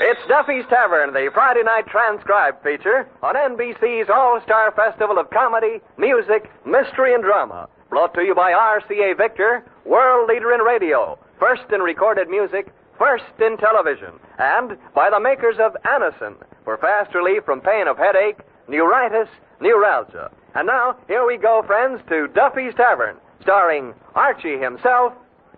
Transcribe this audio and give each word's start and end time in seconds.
It's 0.00 0.20
Duffy's 0.28 0.64
Tavern, 0.70 1.12
the 1.12 1.28
Friday 1.34 1.64
night 1.64 1.88
transcribed 1.88 2.62
feature 2.62 3.08
on 3.20 3.34
NBC's 3.34 4.08
All 4.08 4.40
Star 4.44 4.70
Festival 4.70 5.18
of 5.18 5.28
Comedy, 5.30 5.80
Music, 5.98 6.48
Mystery, 6.64 7.14
and 7.14 7.24
Drama. 7.24 7.68
Brought 7.90 8.14
to 8.14 8.22
you 8.22 8.32
by 8.32 8.52
RCA 8.52 9.16
Victor, 9.16 9.64
world 9.84 10.28
leader 10.28 10.52
in 10.54 10.60
radio, 10.60 11.18
first 11.40 11.62
in 11.72 11.80
recorded 11.80 12.28
music, 12.28 12.72
first 12.96 13.24
in 13.40 13.56
television, 13.56 14.14
and 14.38 14.78
by 14.94 15.10
the 15.10 15.18
makers 15.18 15.56
of 15.58 15.76
Anacin 15.82 16.36
for 16.62 16.76
fast 16.76 17.12
relief 17.12 17.42
from 17.44 17.60
pain 17.60 17.88
of 17.88 17.98
headache, 17.98 18.38
neuritis, 18.68 19.28
neuralgia. 19.60 20.30
And 20.54 20.68
now, 20.68 20.94
here 21.08 21.26
we 21.26 21.38
go, 21.38 21.64
friends, 21.66 22.00
to 22.08 22.28
Duffy's 22.28 22.74
Tavern, 22.76 23.16
starring 23.42 23.94
Archie 24.14 24.58
himself, 24.58 25.12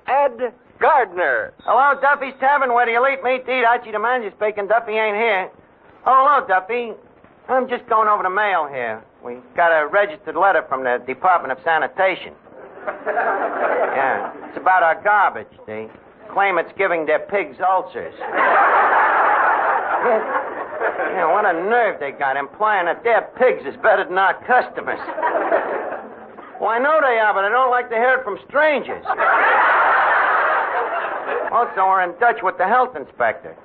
Ed 0.07 0.55
Gardner. 0.81 1.53
Hello, 1.65 2.01
Duffy's 2.01 2.33
Tavern, 2.41 2.73
where 2.73 2.87
the 2.87 2.97
elite 2.97 3.23
meet 3.23 3.45
to 3.45 3.53
eat. 3.53 3.65
Archie 3.65 3.93
the 3.93 3.99
manager 3.99 4.35
speaking. 4.35 4.67
Duffy 4.67 4.93
ain't 4.97 5.17
here. 5.17 5.51
Oh, 6.07 6.25
hello, 6.25 6.47
Duffy. 6.49 6.93
I'm 7.49 7.69
just 7.69 7.87
going 7.87 8.09
over 8.09 8.23
the 8.23 8.31
mail 8.33 8.67
here. 8.67 9.05
We 9.23 9.37
got 9.55 9.77
a 9.77 9.87
registered 9.87 10.37
letter 10.37 10.65
from 10.69 10.85
the 10.85 11.05
Department 11.07 11.53
of 11.53 11.59
Sanitation. 11.63 12.33
yeah, 13.05 14.33
it's 14.49 14.57
about 14.57 14.83
our 14.83 14.97
garbage. 15.05 15.53
They 15.67 15.89
claim 16.33 16.57
it's 16.57 16.73
giving 16.79 17.05
their 17.05 17.19
pigs 17.29 17.61
ulcers. 17.61 18.15
yeah, 21.13 21.29
what 21.29 21.45
a 21.45 21.53
nerve 21.53 22.01
they 22.01 22.13
got 22.13 22.39
implying 22.39 22.87
that 22.87 23.05
their 23.05 23.29
pigs 23.37 23.67
is 23.69 23.77
better 23.83 24.05
than 24.09 24.17
our 24.17 24.33
customers. 24.49 25.01
Well, 26.57 26.71
I 26.71 26.79
know 26.79 27.01
they 27.05 27.19
are, 27.21 27.35
but 27.35 27.45
I 27.45 27.51
don't 27.51 27.71
like 27.71 27.91
to 27.91 27.97
hear 27.97 28.15
it 28.17 28.25
from 28.25 28.39
strangers. 28.49 29.05
Also, 31.53 31.87
we're 31.87 32.03
in 32.03 32.19
touch 32.19 32.43
with 32.43 32.57
the 32.59 32.67
health 32.67 32.97
inspector. 32.97 33.57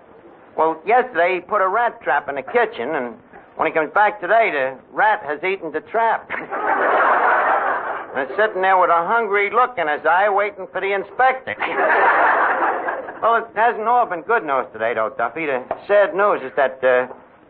Well, 0.58 0.82
yesterday 0.86 1.36
he 1.36 1.42
put 1.42 1.62
a 1.62 1.68
rat 1.68 2.02
trap 2.02 2.30
in 2.30 2.36
the 2.36 2.42
kitchen, 2.42 2.96
and 2.96 3.16
when 3.56 3.68
he 3.68 3.74
comes 3.74 3.92
back 3.94 4.22
today, 4.22 4.52
the 4.52 4.78
rat 4.92 5.22
has 5.24 5.44
eaten 5.44 5.72
the 5.72 5.82
trap. 5.82 6.30
and 6.32 8.20
it's 8.30 8.36
sitting 8.40 8.62
there 8.62 8.78
with 8.80 8.90
a 8.90 9.06
hungry 9.08 9.50
look 9.52 9.78
in 9.78 9.88
his 9.88 10.06
eye, 10.06 10.30
waiting 10.30 10.68
for 10.72 10.82
the 10.82 10.94
inspector. 10.94 11.56
well, 13.22 13.38
it 13.44 13.48
hasn't 13.56 13.88
all 13.88 14.06
been 14.06 14.22
good 14.22 14.44
news 14.44 14.66
today, 14.72 14.94
though, 14.94 15.14
Duffy. 15.18 15.46
The 15.46 15.64
sad 15.88 16.16
news 16.16 16.42
is 16.42 16.52
that 16.56 16.84
uh, 16.84 17.08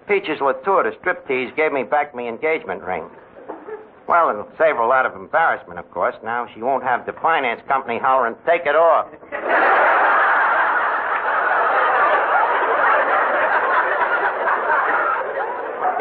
Peaches 0.07 0.41
Latour, 0.41 0.83
the 0.83 0.91
striptease, 0.97 1.55
gave 1.55 1.71
me 1.71 1.83
back 1.83 2.13
my 2.13 2.23
engagement 2.23 2.83
ring. 2.83 3.09
Well, 4.07 4.29
it'll 4.29 4.49
save 4.57 4.75
her 4.77 4.81
a 4.81 4.87
lot 4.87 5.05
of 5.05 5.15
embarrassment, 5.15 5.79
of 5.79 5.89
course. 5.89 6.15
Now 6.23 6.47
she 6.53 6.61
won't 6.61 6.83
have 6.83 7.05
the 7.05 7.13
finance 7.13 7.61
company 7.67 7.97
hollering, 7.97 8.35
take 8.45 8.65
it 8.65 8.75
off. 8.75 9.07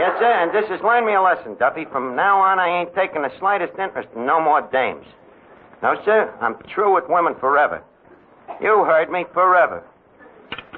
Yes, 0.05 0.19
sir, 0.21 0.29
and 0.29 0.53
this 0.53 0.69
has 0.69 0.83
learned 0.85 1.07
me 1.07 1.15
a 1.15 1.23
lesson, 1.23 1.57
Duffy. 1.59 1.87
From 1.91 2.15
now 2.15 2.39
on, 2.39 2.59
I 2.59 2.69
ain't 2.69 2.95
taking 2.95 3.23
the 3.23 3.33
slightest 3.39 3.73
interest 3.79 4.11
in 4.15 4.27
no 4.27 4.39
more 4.39 4.61
dames. 4.71 5.07
No, 5.83 5.95
sir, 6.05 6.29
I'm 6.43 6.57
true 6.75 6.95
with 6.95 7.05
women 7.09 7.35
forever. 7.41 7.83
You 8.61 8.85
heard 8.85 9.09
me, 9.11 9.25
forever. 9.33 9.83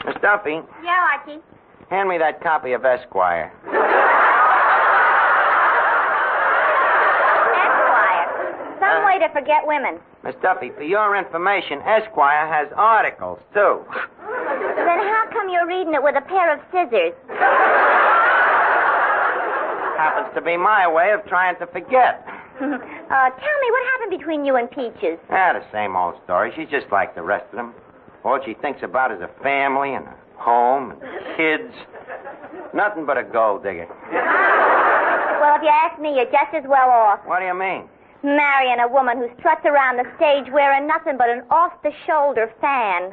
Miss 0.06 0.14
Duffy, 0.22 0.60
Yeah, 0.84 1.18
Archie. 1.18 1.40
hand 1.90 2.08
me 2.08 2.18
that 2.18 2.40
copy 2.40 2.70
of 2.72 2.84
Esquire. 2.84 3.50
Esquire. 7.50 8.78
Some 8.78 9.02
uh. 9.02 9.06
way 9.06 9.18
to 9.18 9.28
forget 9.34 9.66
women. 9.66 9.98
Miss 10.22 10.36
Duffy, 10.40 10.70
for 10.70 10.84
your 10.84 11.16
information, 11.16 11.80
Esquire 11.82 12.46
has 12.46 12.68
articles, 12.76 13.40
too. 13.52 13.82
Then 13.90 14.98
how 15.02 15.24
come 15.32 15.48
you're 15.50 15.66
reading 15.66 15.94
it 15.94 16.02
with 16.02 16.14
a 16.14 16.22
pair 16.22 16.54
of 16.54 16.60
scissors? 16.70 18.05
Happens 19.96 20.34
to 20.34 20.42
be 20.42 20.56
my 20.56 20.86
way 20.86 21.12
of 21.12 21.24
trying 21.26 21.56
to 21.58 21.66
forget. 21.66 22.22
uh, 22.60 22.60
tell 22.60 22.68
me, 22.70 23.68
what 23.70 23.84
happened 23.92 24.18
between 24.18 24.44
you 24.44 24.56
and 24.56 24.70
Peaches? 24.70 25.18
Ah, 25.30 25.52
the 25.54 25.64
same 25.72 25.96
old 25.96 26.14
story. 26.24 26.52
She's 26.56 26.68
just 26.68 26.86
like 26.92 27.14
the 27.14 27.22
rest 27.22 27.46
of 27.50 27.56
them. 27.56 27.74
All 28.24 28.38
she 28.44 28.54
thinks 28.54 28.82
about 28.82 29.12
is 29.12 29.20
a 29.20 29.30
family 29.42 29.94
and 29.94 30.04
a 30.06 30.14
home 30.36 30.90
and 30.92 31.00
kids. 31.36 31.72
Nothing 32.74 33.06
but 33.06 33.16
a 33.16 33.24
gold 33.24 33.62
digger. 33.62 33.86
Well, 35.36 35.54
if 35.54 35.62
you 35.62 35.68
ask 35.68 36.00
me, 36.00 36.16
you're 36.16 36.24
just 36.32 36.54
as 36.54 36.64
well 36.66 36.90
off. 36.90 37.20
What 37.24 37.38
do 37.38 37.46
you 37.46 37.54
mean? 37.54 37.84
Marrying 38.24 38.80
a 38.80 38.88
woman 38.88 39.18
who 39.18 39.28
struts 39.38 39.64
around 39.64 39.96
the 39.96 40.04
stage 40.16 40.50
wearing 40.50 40.88
nothing 40.88 41.16
but 41.16 41.28
an 41.28 41.42
off-the-shoulder 41.50 42.50
fan. 42.60 43.12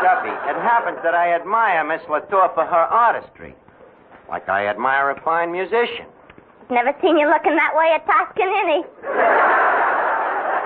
Duffy, 0.00 0.32
it 0.32 0.56
happens 0.62 0.98
that 1.04 1.14
I 1.14 1.34
admire 1.34 1.84
Miss 1.84 2.00
Latour 2.08 2.50
for 2.54 2.64
her 2.64 2.86
artistry. 2.88 3.54
Like 4.32 4.48
I 4.48 4.66
admire 4.66 5.10
a 5.10 5.20
fine 5.20 5.52
musician. 5.52 6.08
Never 6.70 6.96
seen 7.04 7.18
you 7.18 7.28
looking 7.28 7.52
that 7.52 7.76
way 7.76 7.92
at 7.92 8.00
Toscanini. 8.08 8.80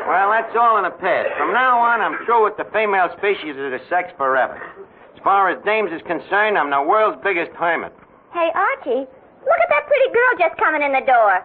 Well, 0.07 0.31
that's 0.31 0.55
all 0.55 0.79
in 0.79 0.85
the 0.87 0.95
past. 0.95 1.35
From 1.37 1.53
now 1.53 1.83
on, 1.83 2.01
I'm 2.01 2.25
through 2.25 2.45
with 2.45 2.57
the 2.57 2.71
female 2.73 3.11
species 3.19 3.59
of 3.59 3.75
the 3.75 3.81
sex 3.91 4.15
forever. 4.17 4.55
As 5.17 5.23
far 5.25 5.51
as 5.51 5.59
dames 5.65 5.91
is 5.91 6.01
concerned, 6.07 6.57
I'm 6.57 6.71
the 6.71 6.81
world's 6.81 7.19
biggest 7.25 7.51
hermit. 7.59 7.93
Hey, 8.33 8.55
Archie, 8.55 9.03
look 9.03 9.59
at 9.59 9.69
that 9.75 9.91
pretty 9.91 10.15
girl 10.15 10.33
just 10.39 10.55
coming 10.63 10.87
in 10.87 10.93
the 10.95 11.03
door. 11.03 11.43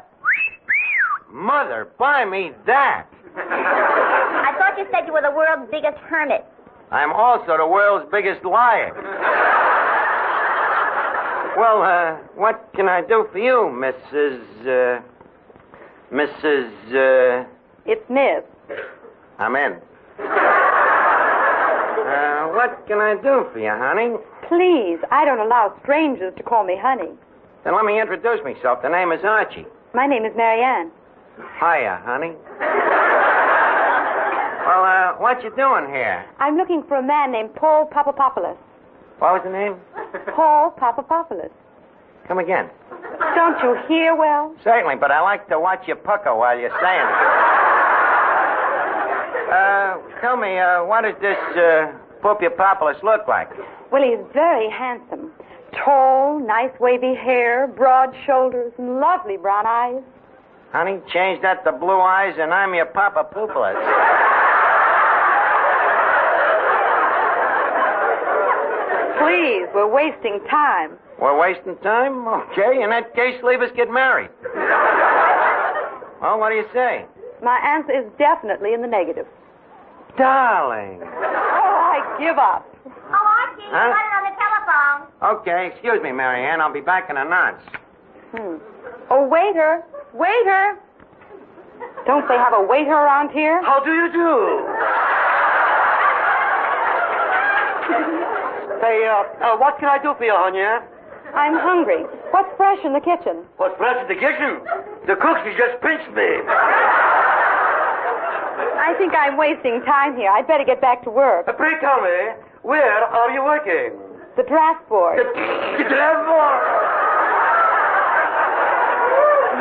Mother, 1.33 1.89
buy 1.97 2.23
me 2.23 2.51
that. 2.67 3.07
I 3.33 4.53
thought 4.59 4.77
you 4.77 4.85
said 4.93 5.07
you 5.07 5.13
were 5.13 5.25
the 5.25 5.33
world's 5.33 5.71
biggest 5.71 5.97
hermit. 6.05 6.45
I'm 6.91 7.13
also 7.13 7.57
the 7.57 7.65
world's 7.65 8.05
biggest 8.11 8.45
liar. 8.45 8.93
Well, 11.57 11.81
uh, 11.83 12.15
what 12.35 12.69
can 12.75 12.87
I 12.87 13.01
do 13.01 13.27
for 13.31 13.37
you, 13.39 13.69
Mrs. 13.73 14.41
Uh, 14.61 15.01
Mrs. 16.11 16.71
Uh, 16.93 17.45
It's 17.85 18.09
Miss. 18.09 18.43
I'm 19.37 19.55
in. 19.55 19.73
Uh, 20.19 20.27
what 22.55 22.85
can 22.87 22.99
I 22.99 23.15
do 23.21 23.45
for 23.51 23.59
you, 23.59 23.69
honey? 23.69 24.15
Please, 24.47 24.99
I 25.11 25.25
don't 25.25 25.39
allow 25.39 25.73
strangers 25.83 26.33
to 26.37 26.43
call 26.43 26.63
me 26.63 26.77
honey. 26.81 27.09
Then 27.63 27.75
let 27.75 27.85
me 27.85 27.99
introduce 27.99 28.39
myself. 28.43 28.81
The 28.81 28.89
name 28.89 29.11
is 29.11 29.23
Archie. 29.23 29.65
My 29.93 30.07
name 30.07 30.25
is 30.25 30.33
Marianne. 30.35 30.89
Hiya, 31.59 32.01
honey. 32.05 32.33
well, 34.65 34.83
uh, 34.85 35.13
what 35.19 35.43
you 35.43 35.49
doing 35.55 35.87
here? 35.91 36.25
I'm 36.39 36.55
looking 36.57 36.83
for 36.87 36.97
a 36.97 37.03
man 37.03 37.31
named 37.31 37.53
Paul 37.55 37.87
Papapopoulos. 37.87 38.57
What 39.21 39.33
was 39.33 39.41
the 39.45 39.51
name? 39.51 39.75
Paul 40.35 40.73
Papapopoulos. 40.81 41.51
Come 42.27 42.39
again. 42.39 42.71
Don't 43.35 43.61
you 43.61 43.77
hear 43.87 44.15
well? 44.15 44.55
Certainly, 44.63 44.95
but 44.95 45.11
I 45.11 45.21
like 45.21 45.47
to 45.49 45.59
watch 45.59 45.83
you 45.87 45.93
pucker 45.93 46.35
while 46.35 46.57
you're 46.57 46.75
saying 46.81 47.05
it. 47.05 47.37
Uh, 49.51 49.97
tell 50.21 50.37
me, 50.37 50.57
uh, 50.57 50.81
what 50.85 51.01
does 51.01 51.13
this, 51.19 51.35
uh, 51.57 51.91
Populopoulos 52.23 53.03
look 53.03 53.27
like? 53.27 53.49
Well, 53.91 54.01
he's 54.01 54.25
very 54.31 54.69
handsome. 54.69 55.29
Tall, 55.83 56.39
nice 56.39 56.71
wavy 56.79 57.13
hair, 57.13 57.67
broad 57.67 58.15
shoulders, 58.25 58.71
and 58.77 59.01
lovely 59.01 59.35
brown 59.35 59.65
eyes. 59.67 60.01
Honey, 60.71 61.01
change 61.11 61.41
that 61.41 61.65
to 61.65 61.73
blue 61.73 61.99
eyes 61.99 62.33
and 62.39 62.53
I'm 62.53 62.73
your 62.73 62.85
Papa 62.85 63.25
Pooples. 63.25 63.75
Please, 69.21 69.67
we're 69.75 69.91
wasting 69.91 70.39
time. 70.49 70.97
We're 71.19 71.37
wasting 71.39 71.77
time? 71.77 72.27
Okay, 72.27 72.81
in 72.81 72.89
that 72.89 73.13
case, 73.15 73.41
leave 73.43 73.61
us 73.61 73.69
get 73.75 73.89
married. 73.91 74.29
well, 76.21 76.39
what 76.39 76.49
do 76.49 76.55
you 76.55 76.65
say? 76.73 77.05
My 77.43 77.57
answer 77.63 77.91
is 77.93 78.05
definitely 78.17 78.73
in 78.73 78.81
the 78.81 78.87
negative. 78.87 79.27
Darling. 80.17 80.99
Oh, 81.03 81.07
I 81.07 82.17
give 82.19 82.37
up. 82.37 82.65
Oh, 82.85 82.91
Archie, 83.13 83.63
Huh? 83.69 83.87
you 83.87 83.93
got 83.93 84.05
it 84.05 84.13
on 84.17 84.23
the 84.25 84.35
telephone. 84.41 85.39
Okay, 85.39 85.67
excuse 85.71 86.01
me, 86.01 86.11
Marianne. 86.11 86.59
I'll 86.59 86.73
be 86.73 86.81
back 86.81 87.09
in 87.09 87.17
a 87.17 87.23
nonce. 87.25 87.61
Hmm. 88.31 88.57
Oh, 89.11 89.27
waiter, 89.27 89.83
waiter. 90.13 90.77
Don't 92.07 92.27
they 92.27 92.35
have 92.37 92.53
a 92.53 92.61
waiter 92.63 92.91
around 92.93 93.29
here? 93.29 93.61
How 93.63 93.83
do 93.83 93.91
you 93.91 94.11
do? 94.11 94.67
Say, 98.81 99.05
uh, 99.05 99.23
uh, 99.45 99.57
what 99.61 99.77
can 99.77 99.89
I 99.89 100.01
do 100.01 100.13
for 100.17 100.25
you, 100.25 100.33
Honya? 100.33 100.81
I'm 101.37 101.53
hungry. 101.53 102.01
What's 102.33 102.49
fresh 102.57 102.79
in 102.83 102.93
the 102.93 102.99
kitchen? 102.99 103.45
What's 103.57 103.77
fresh 103.77 104.01
in 104.01 104.07
the 104.09 104.17
kitchen? 104.17 104.57
The 105.05 105.15
cook, 105.21 105.37
she 105.45 105.53
just 105.53 105.77
pinched 105.85 106.09
me. 106.17 106.41
I 108.81 108.97
think 108.97 109.13
I'm 109.13 109.37
wasting 109.37 109.81
time 109.85 110.17
here. 110.17 110.31
I'd 110.31 110.47
better 110.47 110.65
get 110.65 110.81
back 110.81 111.03
to 111.05 111.11
work. 111.11 111.47
Uh, 111.47 111.53
pray 111.53 111.79
tell 111.79 112.01
me, 112.01 112.33
where 112.63 113.05
are 113.05 113.29
you 113.31 113.43
working? 113.45 113.93
The 114.35 114.43
draft 114.49 114.89
board. 114.89 115.19
The, 115.19 115.29
the 115.29 115.93
board. 116.25 116.61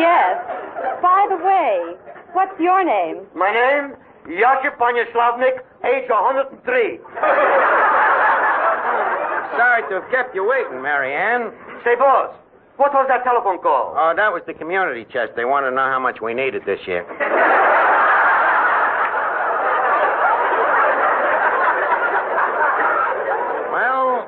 Yes. 0.01 0.41
By 1.03 1.27
the 1.29 1.37
way, 1.45 1.95
what's 2.33 2.59
your 2.59 2.83
name? 2.85 3.27
My 3.37 3.53
name, 3.53 3.97
Yakub 4.33 4.79
Panyaslavnik, 4.81 5.61
age 5.85 6.09
103. 6.09 7.90
Sorry 9.57 9.83
to 9.89 10.01
have 10.01 10.11
kept 10.11 10.35
you 10.35 10.47
waiting, 10.49 10.83
Mary 10.83 11.15
Ann. 11.15 11.53
Say, 11.85 11.95
boss, 11.97 12.35
what 12.77 12.93
was 12.95 13.07
that 13.09 13.25
telephone 13.25 13.59
call? 13.59 13.95
Oh, 13.97 14.13
that 14.17 14.33
was 14.33 14.43
the 14.47 14.55
community 14.55 15.05
chest. 15.13 15.33
They 15.37 15.45
wanted 15.45 15.71
to 15.71 15.77
know 15.77 15.89
how 15.89 16.01
much 16.01 16.21
we 16.21 16.35
needed 16.35 16.63
this 16.65 16.81
year. 16.87 17.05
well, 23.73 24.27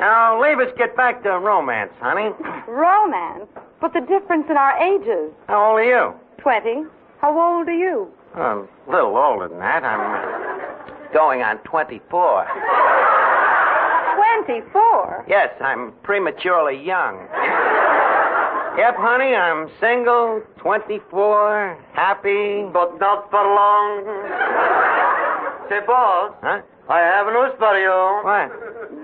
now 0.00 0.40
leave 0.42 0.58
us 0.58 0.72
get 0.76 0.96
back 0.96 1.22
to 1.22 1.38
romance, 1.38 1.92
honey. 2.00 2.30
Romance? 2.66 3.46
But 3.80 3.92
the 3.92 4.00
difference 4.00 4.46
in 4.50 4.56
our 4.56 4.76
ages. 4.82 5.32
How 5.46 5.70
old 5.70 5.78
are 5.78 5.84
you? 5.84 6.14
Twenty. 6.38 6.82
How 7.20 7.30
old 7.30 7.68
are 7.68 7.72
you? 7.72 8.08
Oh, 8.36 8.68
a 8.86 8.90
little 8.90 9.16
older 9.16 9.48
than 9.48 9.58
that. 9.58 9.84
I'm 9.84 10.00
uh, 10.00 11.12
going 11.12 11.42
on 11.42 11.58
24. 11.58 13.04
Twenty-four. 14.44 15.24
Yes, 15.28 15.50
I'm 15.60 15.92
prematurely 16.02 16.76
young. 16.84 17.18
yep, 18.78 18.94
honey, 18.96 19.34
I'm 19.34 19.68
single, 19.80 20.42
24, 20.58 21.76
happy. 21.92 22.64
But 22.72 22.98
not 23.00 23.30
for 23.30 23.42
long. 23.42 24.04
Say, 25.68 25.80
boss, 25.86 26.34
Huh? 26.42 26.60
I 26.88 27.00
have 27.00 27.26
news 27.26 27.52
for 27.58 27.76
you. 27.76 27.92
What? 28.24 28.48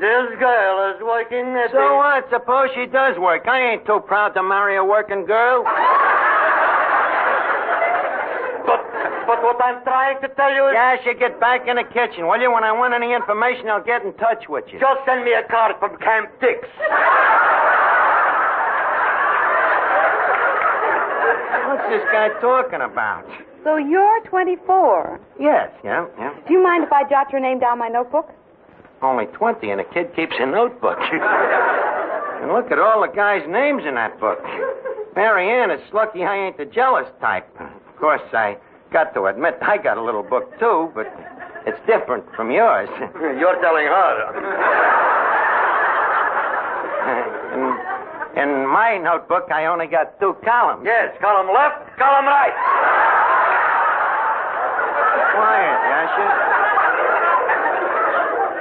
This 0.00 0.38
girl 0.40 0.94
is 0.94 1.02
working 1.02 1.46
at 1.56 1.70
So 1.72 1.76
the... 1.78 1.94
what? 1.96 2.24
Suppose 2.30 2.70
she 2.74 2.86
does 2.86 3.18
work. 3.18 3.46
I 3.46 3.72
ain't 3.72 3.84
too 3.84 4.00
proud 4.06 4.30
to 4.34 4.42
marry 4.42 4.76
a 4.76 4.84
working 4.84 5.26
girl. 5.26 5.64
But, 9.26 9.40
but 9.40 9.42
what 9.42 9.62
I'm 9.62 9.82
trying 9.84 10.20
to 10.20 10.28
tell 10.36 10.52
you 10.52 10.68
is... 10.68 10.74
Yeah, 10.74 10.96
she 11.04 11.14
get 11.14 11.40
back 11.40 11.66
in 11.68 11.76
the 11.76 11.84
kitchen, 11.84 12.28
will 12.28 12.40
you? 12.40 12.52
When 12.52 12.64
I 12.64 12.72
want 12.72 12.92
any 12.92 13.12
information, 13.12 13.68
I'll 13.68 13.82
get 13.82 14.04
in 14.04 14.12
touch 14.14 14.48
with 14.48 14.64
you. 14.68 14.78
Just 14.78 15.00
send 15.06 15.24
me 15.24 15.32
a 15.32 15.42
card 15.48 15.76
from 15.80 15.96
Camp 15.98 16.28
Dix. 16.40 16.68
What's 21.68 21.88
this 21.88 22.04
guy 22.12 22.28
talking 22.40 22.80
about? 22.84 23.24
So 23.64 23.76
you're 23.76 24.20
24. 24.28 25.20
Yes, 25.40 25.70
yeah, 25.82 26.06
yeah. 26.18 26.34
Do 26.46 26.52
you 26.52 26.62
mind 26.62 26.84
if 26.84 26.92
I 26.92 27.08
jot 27.08 27.32
your 27.32 27.40
name 27.40 27.58
down 27.58 27.78
my 27.78 27.88
notebook? 27.88 28.28
Only 29.00 29.26
20, 29.26 29.70
and 29.70 29.80
a 29.80 29.84
kid 29.84 30.14
keeps 30.14 30.34
a 30.38 30.46
notebook. 30.46 30.98
and 31.00 32.52
look 32.52 32.70
at 32.70 32.78
all 32.78 33.00
the 33.00 33.12
guys' 33.14 33.42
names 33.48 33.82
in 33.88 33.94
that 33.94 34.20
book. 34.20 34.38
Mary 35.16 35.48
Ann, 35.48 35.70
it's 35.70 35.92
lucky 35.92 36.24
I 36.24 36.46
ain't 36.46 36.58
the 36.58 36.66
jealous 36.66 37.08
type. 37.20 37.48
Of 37.58 37.96
course, 37.96 38.22
I 38.32 38.56
got 38.94 39.12
to 39.12 39.26
admit 39.26 39.58
I 39.60 39.76
got 39.76 39.98
a 39.98 40.02
little 40.02 40.22
book, 40.22 40.56
too, 40.60 40.88
but 40.94 41.10
it's 41.66 41.78
different 41.84 42.22
from 42.36 42.52
yours. 42.52 42.88
You're 43.18 43.58
telling 43.60 43.90
her. 43.90 44.14
in, 48.38 48.38
in 48.38 48.68
my 48.70 48.96
notebook, 48.96 49.50
I 49.50 49.66
only 49.66 49.88
got 49.88 50.18
two 50.20 50.36
columns. 50.44 50.86
Yes, 50.86 51.10
column 51.20 51.50
left, 51.52 51.90
column 51.98 52.24
right. 52.24 52.54
Quiet, 55.34 55.78
Yasha. 55.90 56.26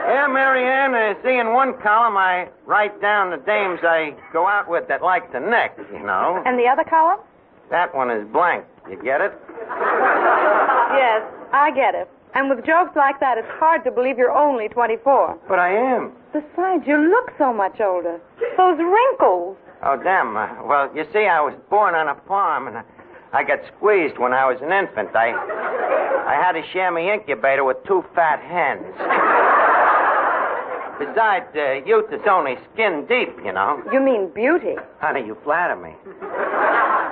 Yeah, 0.09 0.27
Mary 0.33 0.65
Ann, 0.65 0.95
uh, 0.95 1.13
see, 1.23 1.37
in 1.37 1.53
one 1.53 1.79
column 1.83 2.17
I 2.17 2.49
write 2.65 2.99
down 2.99 3.29
the 3.29 3.37
dames 3.37 3.81
I 3.83 4.15
go 4.33 4.47
out 4.47 4.67
with 4.67 4.87
that 4.87 5.03
like 5.03 5.31
to 5.31 5.39
neck, 5.39 5.77
you 5.93 6.03
know. 6.03 6.41
And 6.43 6.57
the 6.57 6.65
other 6.65 6.83
column? 6.83 7.19
That 7.69 7.93
one 7.93 8.09
is 8.09 8.27
blank. 8.33 8.65
You 8.89 9.01
get 9.01 9.21
it? 9.21 9.31
Yes, 10.93 11.21
I 11.53 11.71
get 11.73 11.95
it. 11.95 12.09
And 12.35 12.49
with 12.49 12.65
jokes 12.65 12.95
like 12.95 13.19
that, 13.19 13.37
it's 13.37 13.47
hard 13.59 13.83
to 13.83 13.91
believe 13.91 14.17
you're 14.17 14.31
only 14.35 14.67
24. 14.67 15.37
But 15.47 15.59
I 15.59 15.69
am. 15.73 16.11
Besides, 16.33 16.83
you 16.87 16.97
look 16.97 17.31
so 17.37 17.53
much 17.53 17.79
older. 17.79 18.19
Those 18.57 18.77
wrinkles. 18.79 19.55
Oh, 19.83 19.97
damn. 20.01 20.35
Uh, 20.35 20.47
well, 20.65 20.89
you 20.95 21.05
see, 21.13 21.25
I 21.27 21.41
was 21.41 21.53
born 21.69 21.93
on 21.93 22.07
a 22.07 22.15
farm, 22.27 22.67
and 22.67 22.77
I, 22.77 22.83
I 23.33 23.43
got 23.43 23.59
squeezed 23.77 24.17
when 24.17 24.33
I 24.33 24.45
was 24.45 24.57
an 24.61 24.71
infant. 24.71 25.15
I, 25.15 25.29
I 26.25 26.33
had 26.43 26.55
a 26.55 26.63
chamois 26.73 27.13
incubator 27.13 27.63
with 27.63 27.77
two 27.85 28.03
fat 28.15 28.39
hens. 28.41 28.85
Besides, 30.99 31.45
uh, 31.55 31.85
youth 31.85 32.11
is 32.13 32.21
only 32.29 32.55
skin 32.73 33.05
deep, 33.07 33.29
you 33.45 33.51
know. 33.51 33.81
You 33.91 33.99
mean 33.99 34.29
beauty. 34.33 34.75
Honey, 34.99 35.25
you 35.25 35.37
flatter 35.43 35.75
me. 35.75 35.93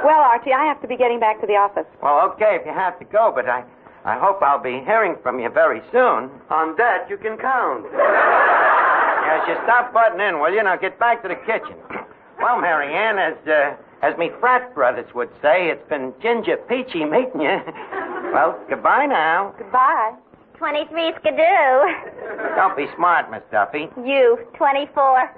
Well, 0.03 0.19
Archie, 0.21 0.53
I 0.53 0.65
have 0.65 0.81
to 0.81 0.88
be 0.88 0.98
getting 0.98 1.19
back 1.19 1.39
to 1.42 1.48
the 1.48 1.53
office. 1.53 1.86
Well, 2.01 2.21
okay, 2.33 2.57
if 2.59 2.65
you 2.65 2.74
have 2.74 2.98
to 3.00 3.06
go, 3.06 3.31
but 3.33 3.48
I, 3.48 3.63
I 4.06 4.18
hope 4.19 4.42
I'll 4.42 4.62
be 4.62 4.81
hearing 4.86 5.15
from 5.21 5.39
you 5.39 5.50
very 5.50 5.81
soon. 5.92 6.30
On 6.50 6.75
that 6.77 7.09
you 7.09 7.18
can 7.18 7.38
count. 7.38 7.86
Yes, 9.21 9.45
you 9.48 9.56
stop 9.63 9.94
butting 9.94 10.19
in, 10.19 10.39
will 10.39 10.51
you? 10.51 10.62
Now 10.62 10.75
get 10.75 11.00
back 11.00 11.21
to 11.21 11.30
the 11.30 11.36
kitchen. 11.36 11.77
Well, 12.42 12.59
Mary 12.59 12.92
Ann, 12.94 13.18
as 13.18 13.38
uh, 13.48 13.75
as 14.01 14.18
me 14.18 14.30
frat 14.42 14.74
brothers 14.75 15.06
would 15.13 15.30
say, 15.42 15.69
it's 15.69 15.88
been 15.88 16.12
ginger 16.21 16.57
peachy 16.68 17.06
meeting 17.06 17.39
you. 17.39 17.59
well, 18.33 18.59
goodbye 18.68 19.06
now. 19.06 19.53
Goodbye. 19.57 20.13
23 20.57 21.13
skidoo. 21.21 22.56
Don't 22.57 22.75
be 22.75 22.88
smart, 22.95 23.31
Miss 23.31 23.42
Duffy. 23.51 23.88
You, 24.03 24.38
24. 24.57 25.31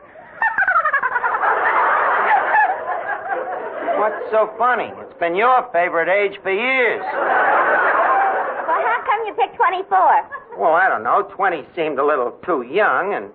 What's 4.03 4.19
so 4.35 4.51
funny? 4.59 4.91
It's 4.99 5.15
been 5.17 5.33
your 5.33 5.63
favorite 5.71 6.11
age 6.11 6.35
for 6.43 6.51
years. 6.51 6.99
Well, 6.99 8.83
how 8.83 8.99
come 9.07 9.23
you 9.25 9.31
picked 9.31 9.55
24? 9.55 10.59
Well, 10.59 10.75
I 10.75 10.89
don't 10.89 11.03
know. 11.07 11.23
20 11.33 11.63
seemed 11.73 11.99
a 11.99 12.05
little 12.05 12.35
too 12.43 12.67
young, 12.67 13.13
and 13.13 13.31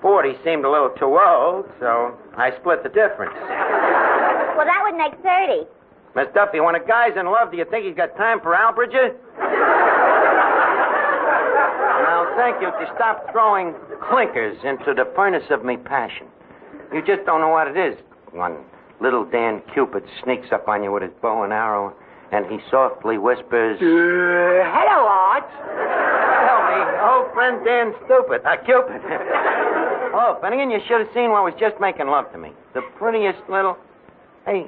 40 0.00 0.38
seemed 0.44 0.64
a 0.64 0.70
little 0.70 0.90
too 0.90 1.18
old, 1.18 1.66
so 1.80 2.14
I 2.38 2.54
split 2.60 2.84
the 2.84 2.90
difference. 2.94 3.34
Well, 4.54 4.62
that 4.62 4.86
would 4.86 4.94
make 4.94 5.18
30. 5.18 5.66
Miss 6.14 6.30
Duffy, 6.32 6.60
when 6.60 6.76
a 6.76 6.86
guy's 6.86 7.18
in 7.18 7.26
love, 7.26 7.50
do 7.50 7.56
you 7.58 7.66
think 7.66 7.84
he's 7.84 7.96
got 7.96 8.16
time 8.16 8.38
for 8.38 8.54
algebra? 8.54 8.86
Now, 12.06 12.30
thank 12.38 12.62
you 12.62 12.70
to 12.70 12.86
stop 12.94 13.32
throwing 13.32 13.74
clinkers 13.98 14.62
into 14.62 14.94
the 14.94 15.10
furnace 15.16 15.50
of 15.50 15.64
me 15.64 15.76
passion. 15.76 16.28
You 16.94 17.02
just 17.04 17.26
don't 17.26 17.40
know 17.40 17.50
what 17.50 17.66
it 17.66 17.76
is 17.76 17.98
when 18.30 18.62
little 19.00 19.24
Dan 19.24 19.62
Cupid 19.72 20.04
sneaks 20.22 20.48
up 20.52 20.68
on 20.68 20.82
you 20.82 20.92
with 20.92 21.02
his 21.02 21.12
bow 21.20 21.42
and 21.42 21.52
arrow, 21.52 21.94
and 22.32 22.46
he 22.46 22.58
softly 22.70 23.18
whispers, 23.18 23.78
hello, 23.78 25.06
Art. 25.06 25.48
Tell 25.50 26.62
me, 26.70 26.78
old 27.02 27.32
friend 27.34 27.64
Dan 27.64 27.94
Stupid, 28.06 28.42
uh, 28.44 28.56
Cupid. 28.64 29.00
oh, 30.14 30.38
Finnegan, 30.42 30.70
you 30.70 30.80
should 30.86 31.00
have 31.00 31.10
seen 31.14 31.30
what 31.30 31.44
was 31.44 31.54
just 31.58 31.78
making 31.80 32.06
love 32.08 32.30
to 32.32 32.38
me. 32.38 32.52
The 32.74 32.82
prettiest 32.98 33.38
little. 33.48 33.76
Hey, 34.46 34.66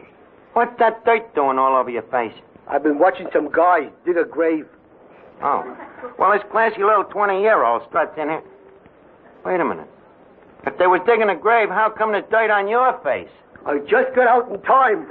what's 0.52 0.78
that 0.78 1.04
dirt 1.04 1.34
doing 1.34 1.58
all 1.58 1.76
over 1.76 1.90
your 1.90 2.02
face? 2.02 2.34
I've 2.68 2.82
been 2.82 2.98
watching 2.98 3.28
some 3.32 3.50
guy 3.50 3.90
dig 4.04 4.16
a 4.16 4.24
grave. 4.24 4.66
Oh. 5.42 5.62
Well, 6.18 6.32
this 6.32 6.42
classy 6.50 6.82
little 6.82 7.04
20 7.04 7.40
year 7.40 7.64
old 7.64 7.82
struts 7.88 8.16
in 8.18 8.28
here. 8.28 8.42
Wait 9.44 9.60
a 9.60 9.64
minute. 9.64 9.88
If 10.66 10.78
they 10.78 10.86
was 10.86 11.00
digging 11.06 11.28
a 11.28 11.36
grave, 11.36 11.68
how 11.68 11.90
come 11.90 12.12
there's 12.12 12.24
dirt 12.30 12.50
on 12.50 12.68
your 12.68 12.98
face? 13.04 13.28
I 13.66 13.78
just 13.80 14.14
got 14.14 14.28
out 14.28 14.48
in 14.48 14.60
time. 14.62 15.06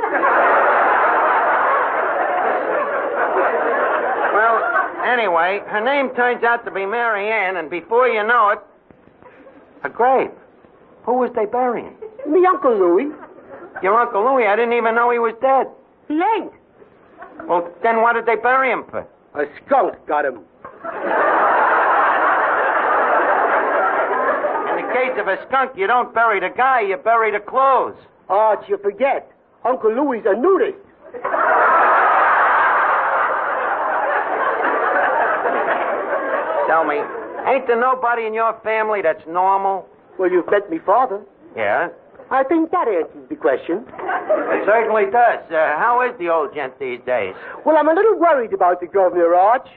Well, 4.31 4.63
anyway, 5.03 5.59
her 5.67 5.83
name 5.83 6.15
turns 6.15 6.41
out 6.43 6.63
to 6.63 6.71
be 6.71 6.85
Mary 6.85 7.29
Ann, 7.29 7.57
and 7.57 7.69
before 7.69 8.07
you 8.07 8.25
know 8.25 8.49
it, 8.51 8.59
a 9.83 9.89
grave. 9.89 10.31
Who 11.03 11.15
was 11.15 11.31
they 11.35 11.45
burying? 11.45 11.95
Me 12.27 12.45
Uncle 12.45 12.77
Louis. 12.77 13.11
Your 13.83 13.99
Uncle 13.99 14.23
Louis, 14.23 14.47
I 14.47 14.55
didn't 14.55 14.73
even 14.73 14.95
know 14.95 15.11
he 15.11 15.19
was 15.19 15.35
dead. 15.41 15.67
He 16.07 16.13
ain't. 16.15 16.53
Well, 17.49 17.69
then 17.83 18.01
what 18.01 18.13
did 18.13 18.25
they 18.25 18.37
bury 18.37 18.71
him 18.71 18.85
for? 18.89 19.05
A 19.35 19.45
skunk 19.65 19.95
got 20.07 20.23
him. 20.23 20.39
In 24.71 24.75
the 24.79 24.93
case 24.95 25.19
of 25.19 25.27
a 25.27 25.37
skunk, 25.47 25.75
you 25.75 25.87
don't 25.87 26.13
bury 26.13 26.39
the 26.39 26.55
guy, 26.55 26.79
you 26.81 26.95
bury 26.95 27.31
the 27.31 27.39
clothes. 27.39 27.97
Art, 28.29 28.65
you 28.67 28.77
forget. 28.77 29.31
Uncle 29.63 29.91
Louis 29.93 30.21
a 30.25 30.35
nudist. 30.35 30.77
Tell 36.67 36.83
me, 36.83 36.97
ain't 37.47 37.67
there 37.67 37.79
nobody 37.79 38.25
in 38.25 38.33
your 38.33 38.59
family 38.63 39.01
that's 39.01 39.25
normal? 39.27 39.87
Well, 40.17 40.31
you've 40.31 40.49
met 40.49 40.69
me 40.69 40.79
father. 40.83 41.21
Yeah, 41.55 41.89
I 42.31 42.43
think 42.43 42.71
that 42.71 42.87
answers 42.87 43.29
the 43.29 43.35
question. 43.35 43.85
it 43.87 44.65
certainly 44.65 45.05
does. 45.05 45.39
Uh, 45.51 45.77
how 45.77 46.01
is 46.01 46.17
the 46.17 46.29
old 46.29 46.55
gent 46.55 46.77
these 46.79 46.99
days? 47.05 47.35
Well, 47.65 47.77
I'm 47.77 47.87
a 47.87 47.93
little 47.93 48.17
worried 48.17 48.53
about 48.53 48.81
the 48.81 48.87
governor, 48.87 49.35
Arch. 49.35 49.67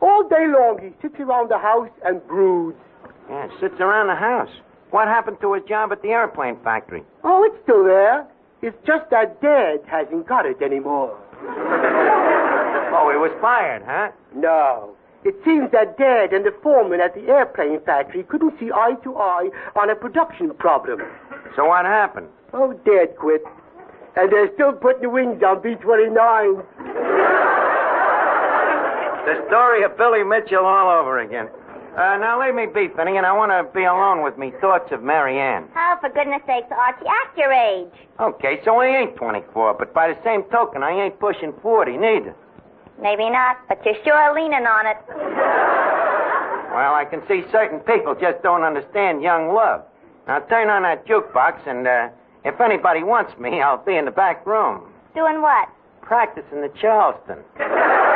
All 0.00 0.26
day 0.28 0.46
long 0.48 0.78
he 0.80 0.90
sits 1.02 1.20
around 1.20 1.50
the 1.50 1.58
house 1.58 1.90
and 2.04 2.26
broods. 2.26 2.78
Yeah, 3.28 3.48
sits 3.60 3.78
around 3.78 4.06
the 4.08 4.14
house. 4.14 4.50
What 4.90 5.08
happened 5.08 5.38
to 5.42 5.52
his 5.54 5.64
job 5.64 5.92
at 5.92 6.02
the 6.02 6.08
airplane 6.08 6.56
factory? 6.64 7.02
Oh, 7.24 7.44
it's 7.44 7.56
still 7.62 7.84
there. 7.84 8.26
It's 8.62 8.76
just 8.86 9.10
that 9.10 9.40
Dad 9.40 9.80
hasn't 9.86 10.26
got 10.26 10.46
it 10.46 10.62
anymore. 10.62 11.16
Oh, 12.90 13.10
he 13.12 13.18
was 13.18 13.30
fired, 13.40 13.82
huh? 13.84 14.10
No. 14.34 14.96
It 15.22 15.36
seems 15.44 15.70
that 15.72 15.98
Dad 15.98 16.32
and 16.32 16.44
the 16.44 16.54
foreman 16.62 17.00
at 17.00 17.14
the 17.14 17.28
airplane 17.28 17.80
factory 17.84 18.22
couldn't 18.24 18.58
see 18.58 18.70
eye 18.72 18.94
to 19.04 19.14
eye 19.16 19.50
on 19.76 19.90
a 19.90 19.94
production 19.94 20.52
problem. 20.54 21.02
So 21.54 21.66
what 21.66 21.84
happened? 21.84 22.28
Oh, 22.54 22.72
Dad 22.72 23.14
quit. 23.16 23.42
And 24.16 24.32
they're 24.32 24.52
still 24.54 24.72
putting 24.72 25.02
the 25.02 25.10
wings 25.10 25.42
on 25.42 25.60
B 25.62 25.74
29. 25.74 26.64
The 29.28 29.44
story 29.46 29.84
of 29.84 29.96
Billy 29.98 30.24
Mitchell 30.24 30.64
all 30.64 30.88
over 31.00 31.18
again. 31.20 31.48
Uh, 31.98 32.16
now 32.18 32.38
leave 32.40 32.54
me 32.54 32.66
be, 32.66 32.86
Finny, 32.94 33.16
and 33.16 33.26
I 33.26 33.32
want 33.36 33.50
to 33.50 33.66
be 33.76 33.82
alone 33.82 34.22
with 34.22 34.38
me 34.38 34.52
thoughts 34.60 34.92
of 34.92 35.02
Mary 35.02 35.36
Ann. 35.40 35.66
Oh, 35.74 35.96
for 36.00 36.08
goodness 36.10 36.42
sakes, 36.46 36.68
Archie, 36.70 37.06
act 37.10 37.36
your 37.36 37.52
age. 37.52 37.90
Okay, 38.20 38.60
so 38.64 38.78
I 38.78 38.86
ain't 38.86 39.16
24, 39.16 39.74
but 39.74 39.92
by 39.92 40.06
the 40.06 40.16
same 40.22 40.44
token, 40.44 40.84
I 40.84 40.92
ain't 40.92 41.18
pushing 41.18 41.52
40 41.60 41.96
neither. 41.96 42.36
Maybe 43.02 43.28
not, 43.28 43.58
but 43.68 43.84
you're 43.84 43.96
sure 44.04 44.32
leaning 44.34 44.66
on 44.66 44.86
it. 44.86 44.96
Well, 46.68 46.94
I 46.94 47.06
can 47.06 47.22
see 47.26 47.42
certain 47.50 47.80
people 47.80 48.14
just 48.14 48.42
don't 48.42 48.62
understand 48.62 49.22
young 49.22 49.52
love. 49.54 49.82
Now 50.28 50.38
turn 50.40 50.68
on 50.68 50.82
that 50.82 51.06
jukebox, 51.06 51.66
and 51.66 51.88
uh, 51.88 52.10
if 52.44 52.60
anybody 52.60 53.02
wants 53.02 53.36
me, 53.40 53.62
I'll 53.62 53.82
be 53.82 53.96
in 53.96 54.04
the 54.04 54.10
back 54.12 54.46
room 54.46 54.82
Doing 55.14 55.40
what? 55.42 55.68
practicing 56.02 56.60
the 56.60 56.70
Charleston. 56.80 57.38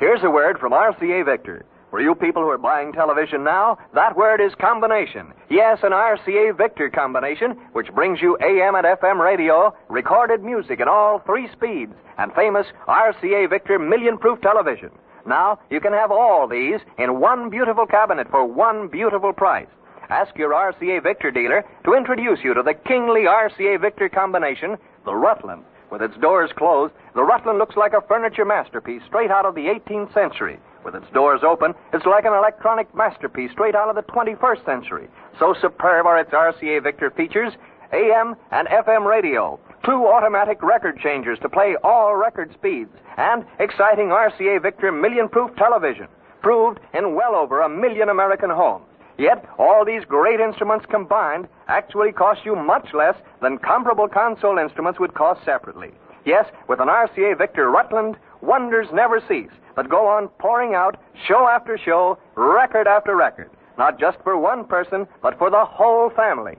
Here's 0.00 0.24
a 0.24 0.30
word 0.30 0.58
from 0.58 0.72
RCA 0.72 1.24
Victor. 1.24 1.64
For 1.90 2.00
you 2.00 2.16
people 2.16 2.42
who 2.42 2.48
are 2.48 2.58
buying 2.58 2.92
television 2.92 3.44
now, 3.44 3.78
that 3.94 4.16
word 4.16 4.40
is 4.40 4.52
combination. 4.60 5.32
Yes, 5.48 5.78
an 5.84 5.92
RCA 5.92 6.56
Victor 6.56 6.90
combination, 6.90 7.52
which 7.72 7.94
brings 7.94 8.20
you 8.20 8.36
AM 8.38 8.74
and 8.74 8.84
FM 8.84 9.20
radio, 9.20 9.72
recorded 9.88 10.42
music 10.42 10.80
in 10.80 10.88
all 10.88 11.20
three 11.20 11.48
speeds, 11.52 11.92
and 12.18 12.32
famous 12.34 12.66
RCA 12.88 13.48
Victor 13.48 13.78
million 13.78 14.18
proof 14.18 14.40
television. 14.40 14.90
Now, 15.24 15.60
you 15.70 15.80
can 15.80 15.92
have 15.92 16.10
all 16.10 16.48
these 16.48 16.80
in 16.98 17.20
one 17.20 17.48
beautiful 17.48 17.86
cabinet 17.86 18.28
for 18.28 18.44
one 18.44 18.88
beautiful 18.88 19.32
price. 19.32 19.68
Ask 20.10 20.36
your 20.36 20.50
RCA 20.50 21.04
Victor 21.04 21.30
dealer 21.30 21.64
to 21.84 21.94
introduce 21.94 22.40
you 22.42 22.52
to 22.54 22.62
the 22.64 22.74
kingly 22.74 23.22
RCA 23.22 23.80
Victor 23.80 24.08
combination, 24.08 24.76
the 25.04 25.14
Rutland. 25.14 25.62
With 25.94 26.02
its 26.02 26.16
doors 26.16 26.50
closed, 26.56 26.92
the 27.14 27.22
Rutland 27.22 27.60
looks 27.60 27.76
like 27.76 27.92
a 27.92 28.00
furniture 28.00 28.44
masterpiece 28.44 29.02
straight 29.06 29.30
out 29.30 29.46
of 29.46 29.54
the 29.54 29.66
18th 29.66 30.12
century. 30.12 30.58
With 30.84 30.96
its 30.96 31.06
doors 31.14 31.42
open, 31.46 31.72
it's 31.92 32.04
like 32.04 32.24
an 32.24 32.32
electronic 32.32 32.92
masterpiece 32.96 33.52
straight 33.52 33.76
out 33.76 33.88
of 33.88 33.94
the 33.94 34.02
21st 34.10 34.64
century. 34.64 35.06
So 35.38 35.54
superb 35.54 36.04
are 36.06 36.18
its 36.18 36.32
RCA 36.32 36.82
Victor 36.82 37.12
features 37.12 37.52
AM 37.92 38.34
and 38.50 38.66
FM 38.66 39.06
radio, 39.06 39.60
two 39.84 40.08
automatic 40.08 40.64
record 40.64 40.98
changers 40.98 41.38
to 41.42 41.48
play 41.48 41.76
all 41.84 42.16
record 42.16 42.52
speeds, 42.54 42.90
and 43.16 43.44
exciting 43.60 44.08
RCA 44.08 44.60
Victor 44.60 44.90
million 44.90 45.28
proof 45.28 45.54
television, 45.54 46.08
proved 46.42 46.80
in 46.92 47.14
well 47.14 47.36
over 47.36 47.60
a 47.60 47.68
million 47.68 48.08
American 48.08 48.50
homes. 48.50 48.84
Yet, 49.18 49.48
all 49.58 49.84
these 49.84 50.04
great 50.04 50.40
instruments 50.40 50.86
combined 50.90 51.48
actually 51.68 52.12
cost 52.12 52.40
you 52.44 52.56
much 52.56 52.88
less 52.92 53.14
than 53.40 53.58
comparable 53.58 54.08
console 54.08 54.58
instruments 54.58 54.98
would 54.98 55.14
cost 55.14 55.44
separately. 55.44 55.92
Yes, 56.24 56.46
with 56.68 56.80
an 56.80 56.88
RCA 56.88 57.38
Victor 57.38 57.70
Rutland, 57.70 58.16
wonders 58.40 58.88
never 58.92 59.20
cease, 59.28 59.52
but 59.76 59.88
go 59.88 60.06
on 60.06 60.28
pouring 60.38 60.74
out 60.74 60.96
show 61.28 61.46
after 61.48 61.78
show, 61.78 62.18
record 62.34 62.86
after 62.86 63.14
record. 63.14 63.50
Not 63.78 64.00
just 64.00 64.18
for 64.24 64.36
one 64.38 64.64
person, 64.64 65.06
but 65.22 65.38
for 65.38 65.50
the 65.50 65.64
whole 65.64 66.10
family. 66.10 66.56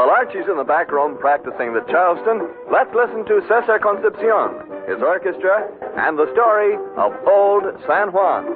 While 0.00 0.16
Archie's 0.16 0.48
in 0.48 0.56
the 0.56 0.64
back 0.64 0.90
room 0.90 1.18
practicing 1.18 1.74
the 1.74 1.84
Charleston, 1.92 2.48
let's 2.72 2.88
listen 2.96 3.20
to 3.26 3.44
Cesar 3.44 3.78
Concepcion, 3.78 4.64
his 4.88 4.96
orchestra, 5.04 5.68
and 6.00 6.16
the 6.16 6.24
story 6.32 6.72
of 6.96 7.12
Old 7.28 7.64
San 7.86 8.08
Juan. 8.08 8.48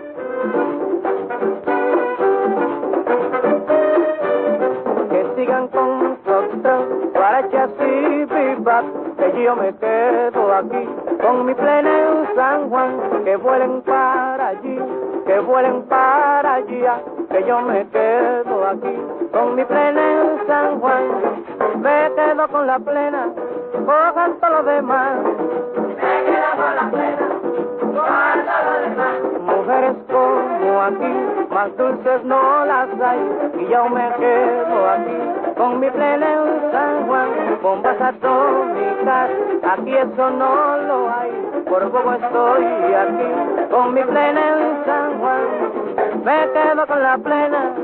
sigan 5.37 5.69
con 5.69 6.17
nosotros, 6.17 7.13
guarachas 7.13 7.71
y 7.79 8.25
bebop, 8.25 9.17
que 9.19 9.45
yo 9.45 9.55
me 9.55 9.75
quedo 9.77 10.55
aquí 10.55 10.89
con 11.21 11.45
mi 11.45 11.53
plena 11.53 11.91
en 11.91 12.37
San 12.37 12.71
Juan, 12.71 13.25
que 13.25 13.37
vuelen 13.37 13.83
para 13.83 14.49
allí, 14.49 14.79
que 15.27 15.39
vuelen 15.41 15.83
para 15.83 16.55
allá, 16.55 17.03
que 17.35 17.45
yo 17.49 17.61
me 17.63 17.85
quedo 17.89 18.65
aquí 18.65 18.97
con 19.33 19.57
mi 19.57 19.65
plena 19.65 20.01
en 20.01 20.47
San 20.47 20.79
Juan, 20.79 21.03
me 21.83 22.13
quedo 22.15 22.47
con 22.47 22.65
la 22.65 22.79
plena, 22.79 23.27
cojan 23.85 24.39
todo 24.39 24.51
lo 24.51 24.63
demás. 24.63 25.15
Me 25.25 26.25
quedo 26.27 26.51
con 26.55 26.77
la 26.77 26.91
plena, 26.93 27.27
cojan 27.93 28.45
todo 28.47 28.63
lo 28.71 28.81
demás. 28.89 29.15
Mujeres 29.41 29.97
como 30.13 30.83
aquí, 30.83 31.13
más 31.51 31.77
dulces 31.77 32.23
no 32.23 32.65
las 32.67 32.89
hay, 33.01 33.19
y 33.59 33.67
yo 33.69 33.89
me 33.89 34.13
quedo 34.21 34.91
aquí 34.91 35.55
con 35.57 35.81
mi 35.81 35.91
plena 35.91 36.35
en 36.35 36.71
San 36.71 37.07
Juan, 37.09 37.29
bombas 37.63 38.01
atómicas, 38.01 39.31
aquí 39.73 39.97
eso 39.97 40.31
no 40.31 40.77
lo 40.87 41.11
hay, 41.11 41.65
por 41.69 41.91
poco 41.91 42.13
estoy 42.13 42.65
aquí 42.95 43.71
con 43.73 43.93
mi 43.93 44.03
plena 44.05 44.41
en 44.41 44.85
San 44.87 45.19
Juan, 45.19 45.94
me 46.25 46.51
quedo 46.53 46.87
con 46.87 47.03
la 47.03 47.19
plena, 47.19 47.75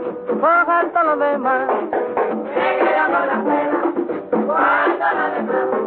cojan 0.41 0.91
todo 0.93 1.05
lo 1.05 1.17
demás. 1.17 1.69
Me 2.57 2.79
quedo 2.79 3.05
con 3.05 3.27
la 3.27 3.43
plena, 3.45 3.79
cojan 4.47 4.99
todo 4.99 5.13
lo 5.13 5.35
demás. 5.35 5.80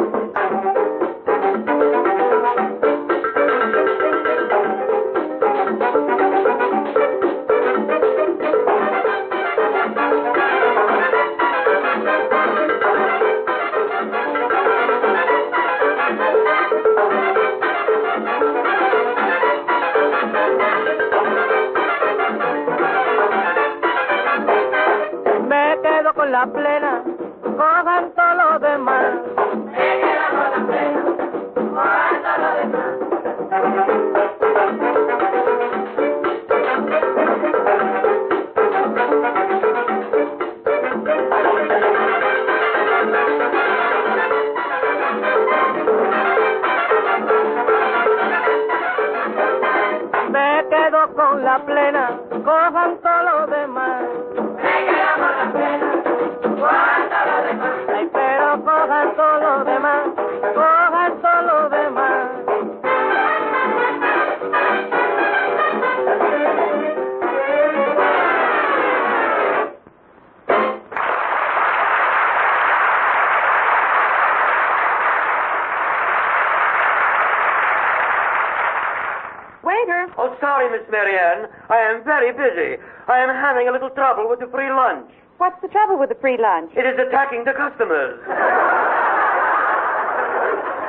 Miss 80.73 80.81
Marianne. 80.89 81.45
I 81.69 81.77
am 81.93 82.03
very 82.03 82.33
busy. 82.33 82.81
I 83.07 83.19
am 83.21 83.29
having 83.29 83.69
a 83.69 83.71
little 83.71 83.91
trouble 83.93 84.25
with 84.27 84.39
the 84.41 84.47
free 84.49 84.69
lunch. 84.73 85.05
what's 85.37 85.59
the 85.61 85.67
trouble 85.69 85.99
with 86.01 86.09
the 86.09 86.17
free 86.17 86.37
lunch? 86.41 86.71
It 86.73 86.85
is 86.89 86.97
attacking 86.97 87.45
the 87.45 87.53
customers. 87.53 88.17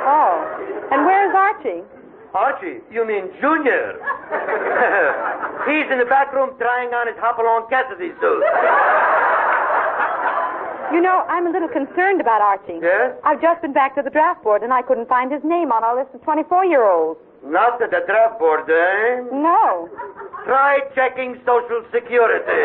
Oh, 0.07 0.37
and 0.93 1.07
where's 1.07 1.33
Archie? 1.35 1.81
Archie, 2.35 2.85
you 2.93 3.07
mean 3.09 3.33
Junior? 3.41 3.97
He's 5.65 5.89
in 5.91 5.97
the 5.99 6.05
back 6.05 6.29
room 6.35 6.53
trying 6.59 6.93
on 6.93 7.07
his 7.09 7.17
Hopalong 7.17 7.65
Cassidy 7.71 8.13
suit. 8.21 8.45
You 10.93 11.01
know, 11.01 11.25
I'm 11.27 11.47
a 11.47 11.51
little 11.51 11.69
concerned 11.73 12.21
about 12.21 12.43
Archie. 12.43 12.81
Yes? 12.83 13.17
I've 13.25 13.41
just 13.41 13.63
been 13.63 13.73
back 13.73 13.95
to 13.97 14.03
the 14.03 14.11
draft 14.11 14.45
board 14.45 14.63
and 14.63 14.75
I 14.75 14.83
couldn't 14.83 15.09
find 15.09 15.33
his 15.33 15.41
name 15.43 15.73
on 15.73 15.83
our 15.83 15.97
list 15.97 16.15
of 16.15 16.23
24 16.23 16.67
year 16.67 16.85
olds. 16.85 17.19
Not 17.45 17.81
at 17.83 17.91
the 17.91 18.01
draft 18.07 18.39
board, 18.39 18.69
eh? 18.69 19.21
No. 19.31 19.89
Try 20.47 20.81
checking 20.95 21.37
Social 21.45 21.85
Security. 21.93 22.65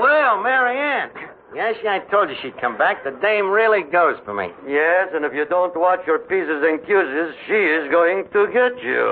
Well, 0.00 0.42
Marianne. 0.42 1.10
Yes, 1.54 1.74
I 1.86 1.98
told 2.10 2.30
you 2.30 2.36
she'd 2.40 2.58
come 2.60 2.78
back. 2.78 3.04
The 3.04 3.10
dame 3.20 3.50
really 3.50 3.82
goes 3.82 4.16
for 4.24 4.32
me. 4.32 4.48
Yes, 4.66 5.08
and 5.12 5.24
if 5.24 5.34
you 5.34 5.44
don't 5.44 5.76
watch 5.76 6.00
your 6.06 6.20
P's 6.20 6.46
and 6.48 6.80
Q's, 6.86 7.34
she 7.46 7.52
is 7.52 7.90
going 7.90 8.24
to 8.32 8.46
get 8.46 8.82
you. 8.82 9.04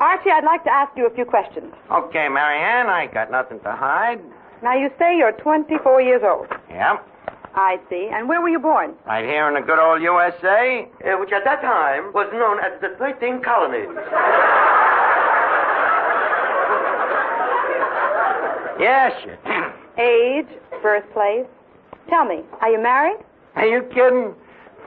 Archie, 0.00 0.30
I'd 0.30 0.44
like 0.44 0.64
to 0.64 0.70
ask 0.70 0.96
you 0.96 1.06
a 1.06 1.14
few 1.14 1.24
questions. 1.24 1.72
Okay, 1.90 2.28
Marianne, 2.28 2.88
I 2.88 3.06
got 3.06 3.30
nothing 3.30 3.58
to 3.60 3.72
hide. 3.72 4.20
Now, 4.62 4.76
you 4.76 4.90
say 4.98 5.16
you're 5.16 5.32
24 5.32 6.02
years 6.02 6.22
old. 6.24 6.48
Yeah, 6.68 6.98
I 7.58 7.78
see. 7.90 8.08
And 8.12 8.28
where 8.28 8.40
were 8.40 8.48
you 8.48 8.60
born? 8.60 8.94
right 9.04 9.24
here 9.24 9.48
in 9.48 9.54
the 9.54 9.60
good 9.60 9.80
old 9.80 10.00
USA. 10.00 10.86
Uh, 11.04 11.18
which 11.18 11.32
at 11.32 11.42
that 11.44 11.60
time 11.60 12.12
was 12.12 12.28
known 12.32 12.60
as 12.60 12.80
the 12.80 12.94
13 12.98 13.42
colonies. 13.42 13.88
Yes. 18.78 19.10
Age, 19.98 20.46
birthplace. 20.80 21.46
Tell 22.08 22.24
me, 22.24 22.42
are 22.60 22.70
you 22.70 22.80
married? 22.80 23.18
Are 23.56 23.66
you 23.66 23.82
kidding? 23.92 24.34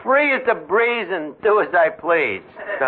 Free 0.01 0.33
as 0.33 0.41
the 0.47 0.55
breeze 0.55 1.07
and 1.11 1.35
do 1.43 1.59
as 1.59 1.67
I 1.75 1.89
please. 1.89 2.41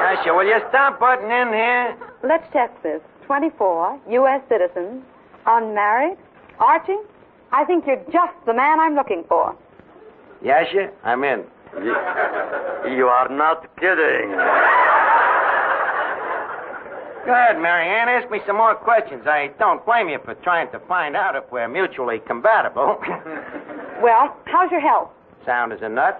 Yasha, 0.00 0.34
will 0.34 0.44
you 0.46 0.60
stop 0.68 1.00
butting 1.00 1.30
in 1.30 1.48
here? 1.48 1.96
Let's 2.22 2.44
check 2.52 2.70
this. 2.82 3.00
24, 3.26 3.98
U.S. 4.10 4.42
citizen, 4.50 5.02
unmarried. 5.46 6.18
Archie, 6.58 6.96
I 7.52 7.64
think 7.64 7.86
you're 7.86 8.02
just 8.12 8.34
the 8.46 8.54
man 8.54 8.80
I'm 8.80 8.94
looking 8.94 9.24
for. 9.28 9.56
Yasha, 10.42 10.90
I'm 11.04 11.24
in. 11.24 11.44
You 11.82 13.06
are 13.06 13.28
not 13.28 13.64
kidding. 13.76 14.30
Go 17.26 17.32
ahead, 17.32 17.60
Marianne. 17.60 18.08
Ask 18.08 18.30
me 18.30 18.40
some 18.46 18.56
more 18.56 18.74
questions. 18.74 19.26
I 19.26 19.50
don't 19.58 19.84
blame 19.84 20.08
you 20.08 20.18
for 20.24 20.34
trying 20.36 20.70
to 20.72 20.78
find 20.88 21.14
out 21.14 21.36
if 21.36 21.44
we're 21.52 21.68
mutually 21.68 22.20
compatible. 22.26 22.98
Well, 24.02 24.34
how's 24.46 24.70
your 24.70 24.80
health? 24.80 25.10
Sound 25.44 25.74
as 25.74 25.80
a 25.82 25.88
nut. 25.90 26.18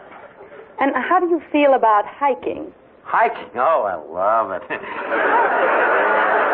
And 0.81 0.95
how 0.95 1.19
do 1.19 1.29
you 1.31 1.41
feel 1.51 1.73
about 1.73 2.05
hiking? 2.07 2.75
Hiking? 3.05 3.49
Oh, 3.55 3.85
I 3.89 3.95
love 3.97 4.51
it. 4.51 4.63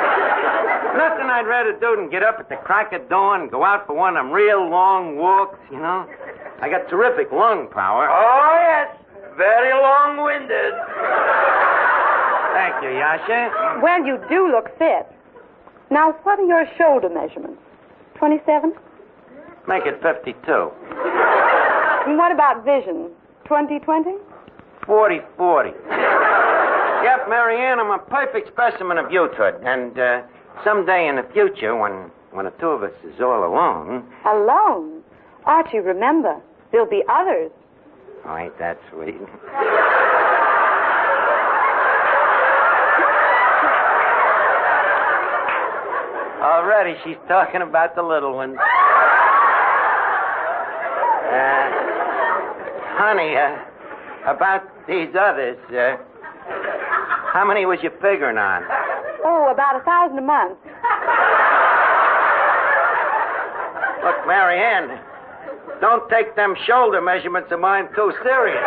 Nothing 0.97 1.29
I'd 1.29 1.47
rather 1.47 1.73
do 1.73 1.97
than 1.97 2.09
get 2.11 2.23
up 2.23 2.37
at 2.41 2.49
the 2.49 2.57
crack 2.57 2.93
of 2.93 3.09
dawn 3.09 3.43
and 3.43 3.51
go 3.51 3.65
out 3.65 3.87
for 3.87 3.95
one 3.95 4.17
of 4.17 4.25
them 4.25 4.33
real 4.33 4.69
long 4.69 5.17
walks, 5.17 5.59
you 5.71 5.79
know? 5.79 6.09
I 6.61 6.69
got 6.69 6.89
terrific 6.89 7.31
lung 7.33 7.69
power. 7.69 8.09
Oh, 8.09 8.57
yes. 8.65 8.97
Very 9.37 9.73
long 9.73 10.25
winded. 10.25 10.73
Thank 12.57 12.83
you, 12.83 12.97
Yasha. 12.97 13.81
Well, 13.83 14.07
you 14.07 14.19
do 14.31 14.51
look 14.51 14.77
fit. 14.79 15.07
Now, 15.91 16.13
what 16.23 16.41
are 16.41 16.47
your 16.47 16.65
shoulder 16.79 17.11
measurements? 17.11 17.61
27? 18.17 18.73
Make 19.69 19.85
it 19.85 20.01
52. 20.03 20.33
And 22.07 22.17
what 22.17 22.33
about 22.33 22.65
vision? 22.65 23.11
2020? 23.45 24.13
40 24.87 25.21
40. 25.37 25.71
Yep, 27.03 27.29
Marianne, 27.29 27.79
I'm 27.81 27.91
a 27.91 27.99
perfect 27.99 28.49
specimen 28.49 28.99
of 28.99 29.11
youthhood. 29.11 29.55
And 29.65 29.99
uh, 29.99 30.23
someday 30.65 31.09
in 31.09 31.17
the 31.17 31.27
future, 31.33 31.77
when, 31.77 32.11
when 32.33 32.45
the 32.47 32.53
two 32.61 32.69
of 32.69 32.83
us 32.83 32.93
is 33.05 33.21
all 33.21 33.45
alone. 33.45 34.05
Alone. 34.25 35.03
Archie, 35.45 35.79
remember, 35.79 36.41
there'll 36.73 36.89
be 36.89 37.03
others. 37.09 37.53
Oh, 38.25 38.37
ain't 38.37 38.59
that 38.59 38.81
sweet? 38.91 39.15
Already, 46.43 46.95
she's 47.05 47.17
talking 47.29 47.63
about 47.63 47.95
the 47.95 48.03
little 48.03 48.35
ones. 48.35 48.57
Uh, 51.27 51.71
honey, 52.99 53.37
uh, 53.37 53.57
about 54.33 54.63
these 54.87 55.15
others, 55.19 55.59
uh, 55.71 55.97
how 57.37 57.45
many 57.45 57.67
was 57.67 57.79
you 57.83 57.91
figuring 58.01 58.39
on? 58.39 58.65
Oh, 59.23 59.53
about 59.53 59.77
a 59.77 59.85
thousand 59.85 60.17
a 60.17 60.23
month. 60.25 60.57
Look, 64.01 64.27
Marianne, 64.27 64.97
don't 65.83 66.09
take 66.09 66.35
them 66.35 66.57
shoulder 66.67 67.03
measurements 67.03 67.53
of 67.53 67.61
mine 67.61 67.89
too 67.95 68.11
serious. 68.25 68.65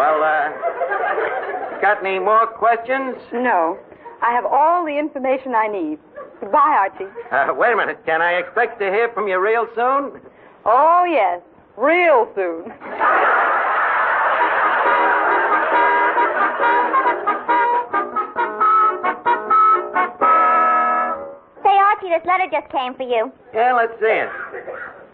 Well, 0.00 0.24
uh, 0.24 0.48
got 1.82 2.00
any 2.00 2.20
more 2.20 2.46
questions? 2.46 3.16
No. 3.34 3.78
I 4.22 4.32
have 4.32 4.46
all 4.46 4.86
the 4.86 4.96
information 4.98 5.54
I 5.54 5.68
need. 5.68 5.98
Goodbye, 6.40 6.88
Archie. 6.88 7.04
Uh, 7.30 7.52
wait 7.52 7.74
a 7.74 7.76
minute. 7.76 8.00
Can 8.06 8.22
I 8.22 8.40
expect 8.40 8.80
to 8.80 8.86
hear 8.86 9.10
from 9.12 9.28
you 9.28 9.38
real 9.38 9.66
soon? 9.74 10.22
Oh, 10.68 11.04
yes. 11.08 11.40
Real 11.76 12.26
soon. 12.34 12.64
Say, 21.62 21.76
Archie, 21.78 22.08
this 22.08 22.26
letter 22.26 22.48
just 22.50 22.68
came 22.72 22.94
for 22.94 23.04
you. 23.04 23.30
Yeah, 23.54 23.74
let's 23.74 23.92
see 24.00 24.06
it. 24.06 24.28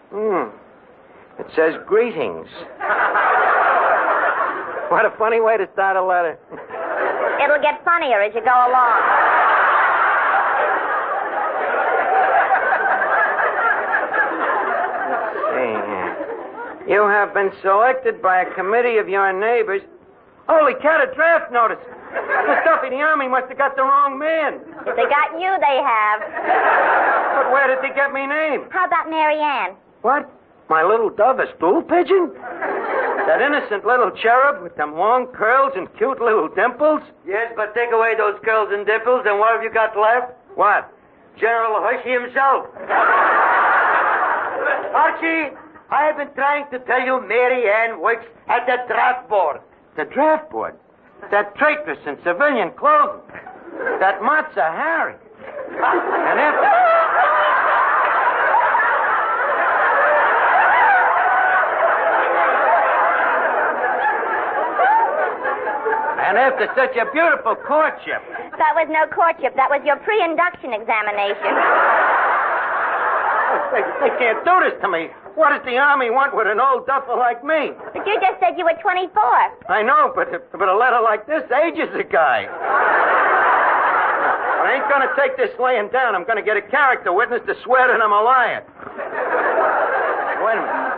Hmm. 0.09 0.49
It 1.39 1.47
says 1.55 1.73
greetings. 1.85 2.47
what 4.89 5.05
a 5.05 5.13
funny 5.17 5.41
way 5.41 5.57
to 5.57 5.67
start 5.73 5.97
a 5.97 6.03
letter. 6.03 6.39
It'll 7.43 7.61
get 7.61 7.83
funnier 7.83 8.21
as 8.21 8.33
you 8.33 8.41
go 8.41 8.53
along. 8.53 9.01
See 15.53 15.69
here. 15.69 16.11
You 16.87 17.07
have 17.07 17.33
been 17.33 17.51
selected 17.61 18.21
by 18.21 18.41
a 18.41 18.53
committee 18.55 18.97
of 18.97 19.07
your 19.07 19.31
neighbors. 19.31 19.81
Holy 20.47 20.75
cat, 20.81 20.99
a 20.99 21.13
draft 21.15 21.51
notice. 21.51 21.79
The 22.11 22.59
stuff 22.61 22.83
in 22.83 22.91
the 22.91 22.99
army 22.99 23.29
must 23.29 23.47
have 23.47 23.57
got 23.57 23.75
the 23.77 23.83
wrong 23.83 24.19
man. 24.19 24.59
If 24.85 24.95
they 24.99 25.07
got 25.07 25.31
you, 25.39 25.55
they 25.63 25.79
have. 25.79 26.19
But 27.39 27.51
where 27.55 27.67
did 27.71 27.79
they 27.79 27.95
get 27.95 28.11
me 28.11 28.27
name? 28.27 28.67
How 28.69 28.85
about 28.85 29.09
Mary 29.09 29.39
Ann? 29.39 29.75
What? 30.01 30.29
My 30.69 30.83
little 30.83 31.09
dove, 31.09 31.39
a 31.39 31.47
stool 31.55 31.81
pigeon? 31.81 32.31
That 32.35 33.39
innocent 33.39 33.85
little 33.85 34.11
cherub 34.11 34.61
with 34.61 34.75
them 34.75 34.95
long 34.95 35.27
curls 35.27 35.71
and 35.75 35.87
cute 35.95 36.19
little 36.19 36.49
dimples? 36.49 37.01
Yes, 37.25 37.53
but 37.55 37.73
take 37.73 37.91
away 37.93 38.15
those 38.17 38.35
curls 38.43 38.69
and 38.71 38.85
dimples, 38.85 39.23
and 39.25 39.39
what 39.39 39.55
have 39.55 39.63
you 39.63 39.71
got 39.71 39.95
left? 39.95 40.33
What? 40.55 40.91
General 41.39 41.79
Hershey 41.79 42.11
himself. 42.11 42.67
Archie, 44.93 45.55
I 45.93 46.05
have 46.05 46.17
been 46.17 46.33
trying 46.33 46.65
to 46.71 46.79
tell 46.89 47.05
you 47.05 47.21
Mary 47.27 47.69
Ann 47.69 48.01
works 48.01 48.25
at 48.47 48.65
the 48.65 48.77
draft 48.87 49.29
board. 49.29 49.61
The 49.95 50.05
draft 50.05 50.49
board. 50.49 50.73
That 51.29 51.53
traitress 51.55 51.99
in 52.07 52.17
civilian 52.25 52.71
clothing. 52.71 53.21
That 54.01 54.23
Mata 54.23 54.73
Hari. 54.73 55.13
And 55.13 56.39
if. 56.41 56.55
And 66.25 66.37
after 66.41 66.65
such 66.73 66.97
a 66.97 67.05
beautiful 67.13 67.53
courtship, 67.53 68.17
That 68.57 68.73
was 68.73 68.89
no 68.89 69.05
courtship. 69.13 69.53
That 69.55 69.69
was 69.69 69.85
your 69.85 69.97
pre-induction 70.01 70.73
examination. 70.73 71.53
they, 73.69 73.83
they 74.01 74.11
can't 74.17 74.41
do 74.41 74.55
this 74.65 74.73
to 74.81 74.89
me. 74.89 75.13
What 75.35 75.49
does 75.49 75.65
the 75.65 75.77
Army 75.77 76.11
want 76.11 76.35
with 76.37 76.45
an 76.45 76.59
old 76.61 76.85
duffer 76.85 77.17
like 77.17 77.43
me? 77.43 77.73
But 77.93 78.05
you 78.05 78.21
just 78.21 78.37
said 78.39 78.53
you 78.57 78.65
were 78.65 78.77
24. 78.81 79.09
I 79.67 79.81
know, 79.81 80.13
but, 80.13 80.29
but 80.51 80.69
a 80.69 80.77
letter 80.77 81.01
like 81.01 81.25
this 81.25 81.41
ages 81.49 81.89
a 81.97 82.03
guy. 82.05 82.45
I 84.63 84.77
ain't 84.77 84.87
gonna 84.89 85.09
take 85.17 85.35
this 85.35 85.49
laying 85.59 85.89
down. 85.89 86.13
I'm 86.13 86.23
gonna 86.23 86.45
get 86.45 86.55
a 86.55 86.61
character 86.61 87.11
witness 87.11 87.41
to 87.47 87.55
swear 87.63 87.89
that 87.89 87.99
I'm 87.99 88.13
a 88.13 88.21
liar. 88.21 88.63
Wait 90.45 90.53
a 90.53 90.61
minute. 90.61 90.93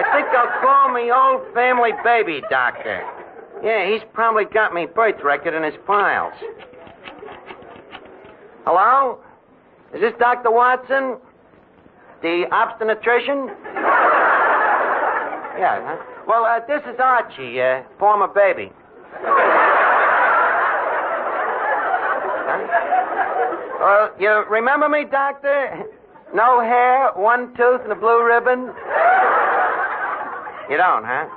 I 0.00 0.02
think 0.16 0.26
I'll 0.32 0.56
call 0.64 0.88
me 0.88 1.12
old 1.12 1.52
family 1.52 1.92
baby 2.02 2.40
doctor. 2.48 3.04
Yeah, 3.62 3.92
he's 3.92 4.02
probably 4.14 4.46
got 4.46 4.72
me 4.72 4.86
birth 4.86 5.22
record 5.22 5.52
in 5.52 5.62
his 5.62 5.74
files. 5.86 6.32
Hello? 8.64 9.20
Is 9.94 10.00
this 10.00 10.12
Dr. 10.18 10.50
Watson? 10.50 11.18
The 12.22 12.46
obstetrician? 12.52 13.50
Yeah, 15.58 15.82
huh? 15.84 15.96
Well, 16.26 16.44
uh, 16.46 16.60
this 16.66 16.80
is 16.88 16.98
Archie, 16.98 17.60
uh, 17.60 17.82
former 17.98 18.28
baby. 18.28 18.72
Huh? 22.48 22.66
Well, 23.78 24.10
you 24.18 24.44
remember 24.48 24.88
me, 24.88 25.04
Doctor? 25.10 25.84
No 26.32 26.60
hair, 26.62 27.10
one 27.14 27.54
tooth, 27.56 27.82
and 27.82 27.92
a 27.92 27.94
blue 27.94 28.24
ribbon? 28.24 28.72
You 30.70 30.78
don't, 30.78 31.04
huh? 31.04 31.28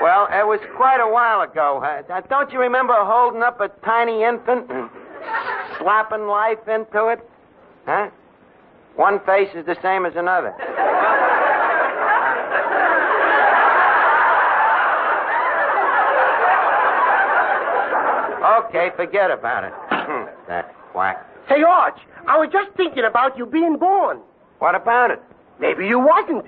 Well, 0.00 0.28
it 0.30 0.46
was 0.46 0.60
quite 0.76 1.00
a 1.00 1.10
while 1.10 1.40
ago. 1.40 1.82
Uh, 1.82 2.20
don't 2.28 2.52
you 2.52 2.60
remember 2.60 2.94
holding 2.94 3.42
up 3.42 3.60
a 3.60 3.68
tiny 3.84 4.22
infant 4.22 4.70
and 4.70 4.88
slapping 5.80 6.28
life 6.28 6.68
into 6.68 7.08
it? 7.08 7.28
Huh? 7.86 8.10
One 8.96 9.20
face 9.24 9.50
is 9.54 9.64
the 9.66 9.76
same 9.82 10.06
as 10.06 10.14
another. 10.16 10.54
Okay, 18.66 18.90
forget 18.96 19.30
about 19.30 19.64
it. 19.64 19.72
Hmm. 19.90 20.26
that 20.48 20.74
quack. 20.92 21.26
Say, 21.48 21.62
Arch, 21.62 21.98
I 22.26 22.38
was 22.38 22.48
just 22.52 22.70
thinking 22.76 23.04
about 23.04 23.36
you 23.38 23.46
being 23.46 23.76
born. 23.76 24.20
What 24.58 24.74
about 24.74 25.10
it? 25.10 25.20
Maybe 25.60 25.86
you 25.86 25.98
wasn't. 25.98 26.44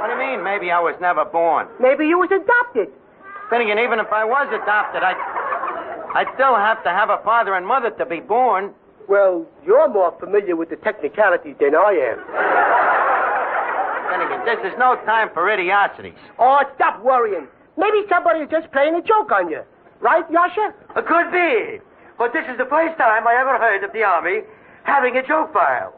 What 0.00 0.06
do 0.06 0.12
you 0.12 0.18
mean, 0.18 0.44
maybe 0.44 0.70
I 0.70 0.80
was 0.80 0.94
never 1.00 1.24
born? 1.24 1.68
Maybe 1.80 2.06
you 2.06 2.18
was 2.18 2.30
adopted. 2.30 2.88
Finnegan, 3.50 3.78
even 3.78 3.98
if 3.98 4.12
I 4.12 4.24
was 4.24 4.48
adopted, 4.52 5.02
I'd, 5.02 5.16
I'd 6.14 6.28
still 6.34 6.54
have 6.56 6.82
to 6.84 6.90
have 6.90 7.10
a 7.10 7.18
father 7.24 7.54
and 7.54 7.66
mother 7.66 7.90
to 7.90 8.06
be 8.06 8.20
born. 8.20 8.74
Well, 9.08 9.46
you're 9.64 9.88
more 9.88 10.14
familiar 10.18 10.56
with 10.56 10.70
the 10.70 10.76
technicalities 10.76 11.56
than 11.60 11.74
I 11.74 11.92
am. 11.92 12.18
Finnegan, 14.10 14.44
this 14.46 14.72
is 14.72 14.78
no 14.78 14.96
time 15.04 15.28
for 15.34 15.50
idiocies. 15.50 16.14
Oh, 16.38 16.62
stop 16.76 17.02
worrying. 17.02 17.46
Maybe 17.76 18.02
somebody's 18.08 18.48
just 18.50 18.70
playing 18.72 18.94
a 18.94 19.02
joke 19.02 19.32
on 19.32 19.50
you. 19.50 19.62
Right, 20.00 20.24
Yasha? 20.30 20.72
It 20.96 21.06
could 21.06 21.30
be. 21.32 21.80
But 22.18 22.32
this 22.32 22.44
is 22.50 22.56
the 22.58 22.66
first 22.66 22.96
time 22.98 23.26
I 23.26 23.34
ever 23.34 23.58
heard 23.58 23.82
of 23.84 23.92
the 23.92 24.04
Army 24.04 24.42
having 24.84 25.16
a 25.16 25.26
joke 25.26 25.52
file. 25.52 25.92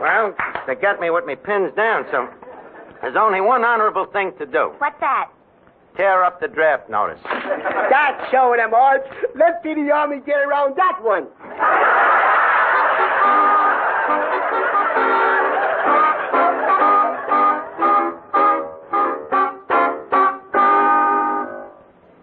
Well, 0.00 0.34
they 0.66 0.74
got 0.74 1.00
me 1.00 1.10
with 1.10 1.24
me 1.24 1.36
pins 1.36 1.72
down, 1.76 2.04
so 2.10 2.28
there's 3.00 3.16
only 3.16 3.40
one 3.40 3.64
honorable 3.64 4.06
thing 4.06 4.32
to 4.38 4.46
do. 4.46 4.72
What's 4.78 5.00
that? 5.00 5.30
Tear 5.96 6.24
up 6.24 6.40
the 6.40 6.48
draft 6.48 6.90
notice. 6.90 7.20
That's 7.24 8.30
showing 8.30 8.58
them, 8.58 8.74
Arch. 8.74 9.06
Let's 9.34 9.62
see 9.62 9.74
the 9.74 9.90
Army 9.90 10.20
get 10.26 10.38
around 10.38 10.76
that 10.76 11.02
one. 11.02 11.26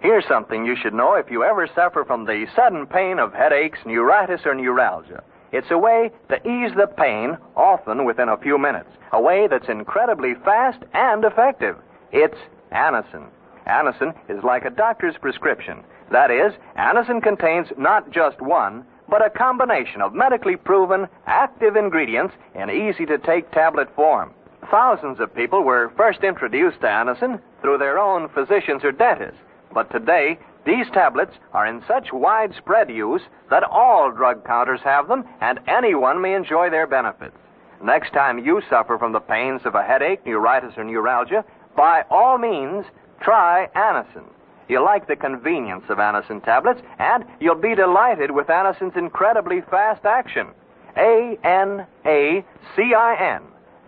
Here's 0.01 0.27
something 0.27 0.65
you 0.65 0.75
should 0.75 0.93
know 0.93 1.15
if 1.15 1.31
you 1.31 1.43
ever 1.43 1.67
suffer 1.73 2.03
from 2.05 2.25
the 2.25 2.45
sudden 2.55 2.85
pain 2.85 3.17
of 3.17 3.33
headaches, 3.33 3.79
neuritis, 3.85 4.41
or 4.45 4.53
neuralgia. 4.53 5.23
It's 5.51 5.71
a 5.71 5.77
way 5.77 6.11
to 6.29 6.35
ease 6.47 6.75
the 6.75 6.87
pain, 6.87 7.37
often 7.55 8.05
within 8.05 8.29
a 8.29 8.37
few 8.37 8.57
minutes. 8.57 8.89
A 9.13 9.21
way 9.21 9.47
that's 9.47 9.69
incredibly 9.69 10.35
fast 10.45 10.83
and 10.93 11.23
effective. 11.23 11.77
It's 12.11 12.37
Anacin. 12.71 13.27
Anacin 13.67 14.13
is 14.29 14.43
like 14.43 14.65
a 14.65 14.69
doctor's 14.69 15.15
prescription. 15.17 15.83
That 16.11 16.31
is, 16.31 16.53
Anacin 16.77 17.21
contains 17.21 17.67
not 17.77 18.11
just 18.11 18.41
one, 18.41 18.85
but 19.09 19.25
a 19.25 19.29
combination 19.29 20.01
of 20.01 20.13
medically 20.13 20.55
proven 20.55 21.07
active 21.27 21.75
ingredients 21.75 22.33
in 22.55 22.69
easy 22.69 23.05
to 23.05 23.17
take 23.17 23.51
tablet 23.51 23.93
form. 23.95 24.33
Thousands 24.71 25.19
of 25.19 25.35
people 25.35 25.63
were 25.63 25.91
first 25.97 26.23
introduced 26.23 26.81
to 26.81 26.87
Anacin 26.87 27.41
through 27.61 27.77
their 27.77 27.99
own 27.99 28.29
physicians 28.29 28.83
or 28.83 28.91
dentists. 28.91 29.39
But 29.73 29.91
today, 29.91 30.37
these 30.65 30.85
tablets 30.93 31.33
are 31.51 31.67
in 31.67 31.83
such 31.87 32.13
widespread 32.13 32.89
use 32.89 33.21
that 33.49 33.63
all 33.63 34.11
drug 34.11 34.45
counters 34.45 34.79
have 34.83 35.07
them 35.07 35.25
and 35.41 35.59
anyone 35.67 36.21
may 36.21 36.33
enjoy 36.33 36.69
their 36.69 36.87
benefits. 36.87 37.35
Next 37.83 38.13
time 38.13 38.39
you 38.39 38.61
suffer 38.69 38.97
from 38.97 39.11
the 39.11 39.19
pains 39.19 39.61
of 39.65 39.75
a 39.75 39.83
headache, 39.83 40.25
neuritis, 40.25 40.77
or 40.77 40.85
neuralgia, 40.85 41.43
by 41.75 42.05
all 42.09 42.37
means, 42.37 42.85
try 43.23 43.67
Anacin. 43.75 44.23
You'll 44.69 44.85
like 44.85 45.07
the 45.07 45.15
convenience 45.15 45.83
of 45.89 45.97
Anacin 45.97 46.43
tablets, 46.43 46.81
and 46.99 47.25
you'll 47.39 47.55
be 47.55 47.75
delighted 47.75 48.31
with 48.31 48.47
Anacin's 48.47 48.95
incredibly 48.95 49.61
fast 49.69 50.05
action. 50.05 50.47
A 50.95 51.37
N 51.43 51.85
A 52.05 52.43
C 52.75 52.93
I 52.95 53.35
N. 53.35 53.41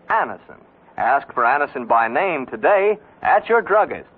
Anacin. 0.09 0.59
Ask 0.97 1.31
for 1.33 1.43
Anacin 1.43 1.87
by 1.87 2.07
name 2.07 2.45
today 2.47 2.97
at 3.21 3.47
your 3.47 3.61
druggist's. 3.61 4.09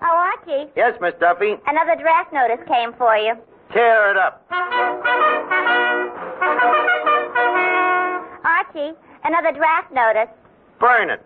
Oh, 0.00 0.32
Archie, 0.46 0.70
Yes, 0.76 0.94
Miss 1.00 1.14
Duffy. 1.20 1.54
another 1.66 1.96
draft 2.00 2.32
notice 2.32 2.60
came 2.66 2.92
for 2.94 3.16
you. 3.16 3.34
Tear 3.72 4.10
it 4.12 4.16
up. 4.16 4.44
Archie, 8.68 8.92
another 9.24 9.52
draft 9.52 9.92
notice. 9.92 10.28
Burn 10.80 11.10
it. 11.10 11.20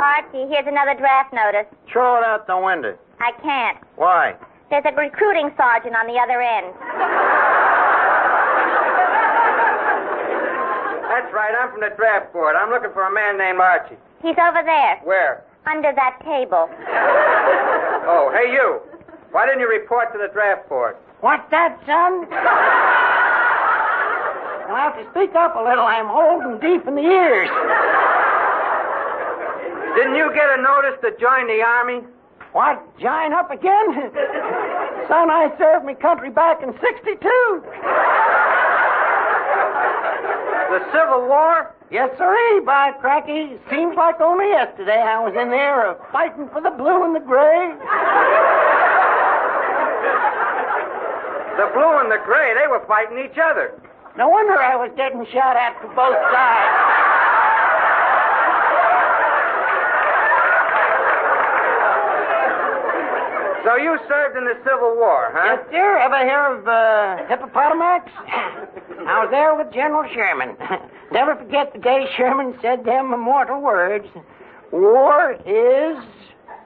Archie, 0.00 0.46
here's 0.50 0.66
another 0.66 0.94
draft 0.98 1.32
notice. 1.32 1.66
Throw 1.90 2.18
it 2.18 2.24
out 2.24 2.46
the 2.46 2.58
window. 2.58 2.98
I 3.20 3.30
can't. 3.42 3.78
Why? 3.96 4.34
There's 4.70 4.84
a 4.86 4.92
recruiting 4.94 5.50
sergeant 5.56 5.94
on 5.94 6.06
the 6.06 6.18
other 6.18 6.40
end. 6.42 6.66
That's 11.06 11.32
right. 11.32 11.54
I'm 11.60 11.70
from 11.70 11.80
the 11.80 11.94
draft 11.96 12.32
board. 12.32 12.56
I'm 12.56 12.70
looking 12.70 12.90
for 12.92 13.06
a 13.06 13.12
man 13.14 13.38
named 13.38 13.60
Archie. 13.60 13.96
He's 14.22 14.36
over 14.38 14.62
there, 14.64 14.98
Where? 15.04 15.44
under 15.66 15.92
that 15.94 16.18
table. 16.24 16.68
Oh, 18.08 18.32
hey, 18.34 18.50
you. 18.52 18.80
Why 19.30 19.46
didn't 19.46 19.60
you 19.60 19.68
report 19.68 20.12
to 20.12 20.18
the 20.18 20.28
draft 20.32 20.68
board? 20.68 20.96
What's 21.20 21.48
that, 21.50 21.78
son? 21.86 22.26
You'll 24.72 24.80
have 24.80 24.96
to 24.96 25.04
speak 25.12 25.36
up 25.36 25.52
a 25.52 25.60
little. 25.60 25.84
I'm 25.84 26.08
old 26.08 26.48
and 26.48 26.56
deep 26.56 26.88
in 26.88 26.96
the 26.96 27.04
ears. 27.04 27.52
Didn't 30.00 30.16
you 30.16 30.32
get 30.32 30.48
a 30.48 30.62
notice 30.64 30.96
to 31.04 31.12
join 31.20 31.44
the 31.44 31.60
Army? 31.60 32.00
What? 32.56 32.80
Join 32.96 33.34
up 33.36 33.50
again? 33.50 33.92
son, 35.12 35.28
I 35.28 35.52
served 35.60 35.84
my 35.84 35.92
country 35.92 36.30
back 36.30 36.62
in 36.62 36.72
62. 36.80 37.20
The 40.72 40.80
Civil 40.88 41.28
War? 41.28 41.76
Yes, 41.90 42.08
sirree, 42.16 42.64
by 42.64 42.92
cracky. 42.96 43.60
Seems 43.68 43.94
like 43.94 44.22
only 44.22 44.48
yesterday 44.56 45.04
I 45.04 45.20
was 45.20 45.36
in 45.36 45.50
there 45.50 46.00
fighting 46.10 46.48
for 46.48 46.62
the 46.62 46.72
blue 46.72 47.04
and 47.04 47.14
the 47.14 47.20
gray. 47.20 47.76
The 51.60 51.68
blue 51.76 52.00
and 52.00 52.08
the 52.08 52.24
gray, 52.24 52.56
they 52.56 52.72
were 52.72 52.80
fighting 52.88 53.18
each 53.20 53.36
other. 53.36 53.76
No 54.16 54.28
wonder 54.28 54.54
I 54.60 54.76
was 54.76 54.90
getting 54.96 55.24
shot 55.32 55.56
at 55.56 55.80
from 55.80 55.94
both 55.96 56.16
sides. 56.32 57.02
So 63.64 63.76
you 63.76 63.96
served 64.08 64.36
in 64.36 64.44
the 64.44 64.58
Civil 64.66 64.96
War, 64.98 65.30
huh? 65.30 65.54
Yes, 65.54 65.64
sir. 65.70 65.98
Ever 66.02 66.18
hear 66.26 66.42
of 66.50 66.66
uh, 66.66 67.22
Hippopotamus? 67.30 68.10
I 69.06 69.22
was 69.22 69.30
there 69.30 69.54
with 69.54 69.72
General 69.72 70.02
Sherman. 70.12 70.56
Never 71.12 71.36
forget 71.36 71.72
the 71.72 71.78
day 71.78 72.06
Sherman 72.16 72.58
said 72.60 72.84
them 72.84 73.14
immortal 73.14 73.62
words. 73.62 74.06
War 74.72 75.38
is. 75.46 75.96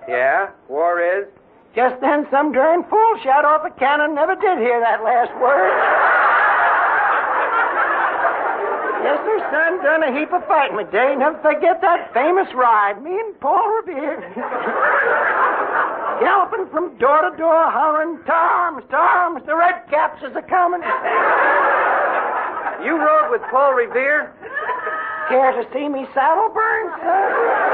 Yeah, 0.09 0.51
war 0.69 1.03
is. 1.05 1.29
Just 1.77 2.01
then, 2.01 2.27
some 2.31 2.53
darn 2.53 2.83
fool 2.89 3.13
shot 3.23 3.45
off 3.45 3.61
a 3.69 3.71
cannon. 3.79 4.15
Never 4.15 4.35
did 4.35 4.57
hear 4.57 4.81
that 4.81 5.05
last 5.05 5.37
word. 5.37 5.77
yes, 9.05 9.21
sir, 9.21 9.36
son. 9.51 9.83
Done 9.83 10.03
a 10.03 10.19
heap 10.19 10.33
of 10.33 10.47
fighting 10.47 10.79
today. 10.79 11.15
Never 11.17 11.39
forget 11.43 11.81
that 11.81 12.13
famous 12.13 12.49
ride. 12.55 13.03
Me 13.03 13.11
and 13.11 13.39
Paul 13.41 13.83
Revere. 13.83 14.21
Galloping 16.21 16.67
from 16.73 16.97
door 16.99 17.29
to 17.29 17.37
door, 17.37 17.71
hollering, 17.71 18.19
to 18.25 18.33
arms, 18.33 18.83
to 18.89 19.47
the 19.47 19.55
red 19.55 19.85
caps 19.91 20.23
is 20.23 20.35
a 20.35 20.43
coming. 20.43 20.81
You 22.85 22.97
rode 22.97 23.31
with 23.31 23.43
Paul 23.51 23.75
Revere? 23.75 24.33
Care 25.29 25.53
to 25.53 25.69
see 25.75 25.89
me 25.89 26.07
saddle 26.15 26.49
burn, 26.55 26.87
son? 27.03 27.67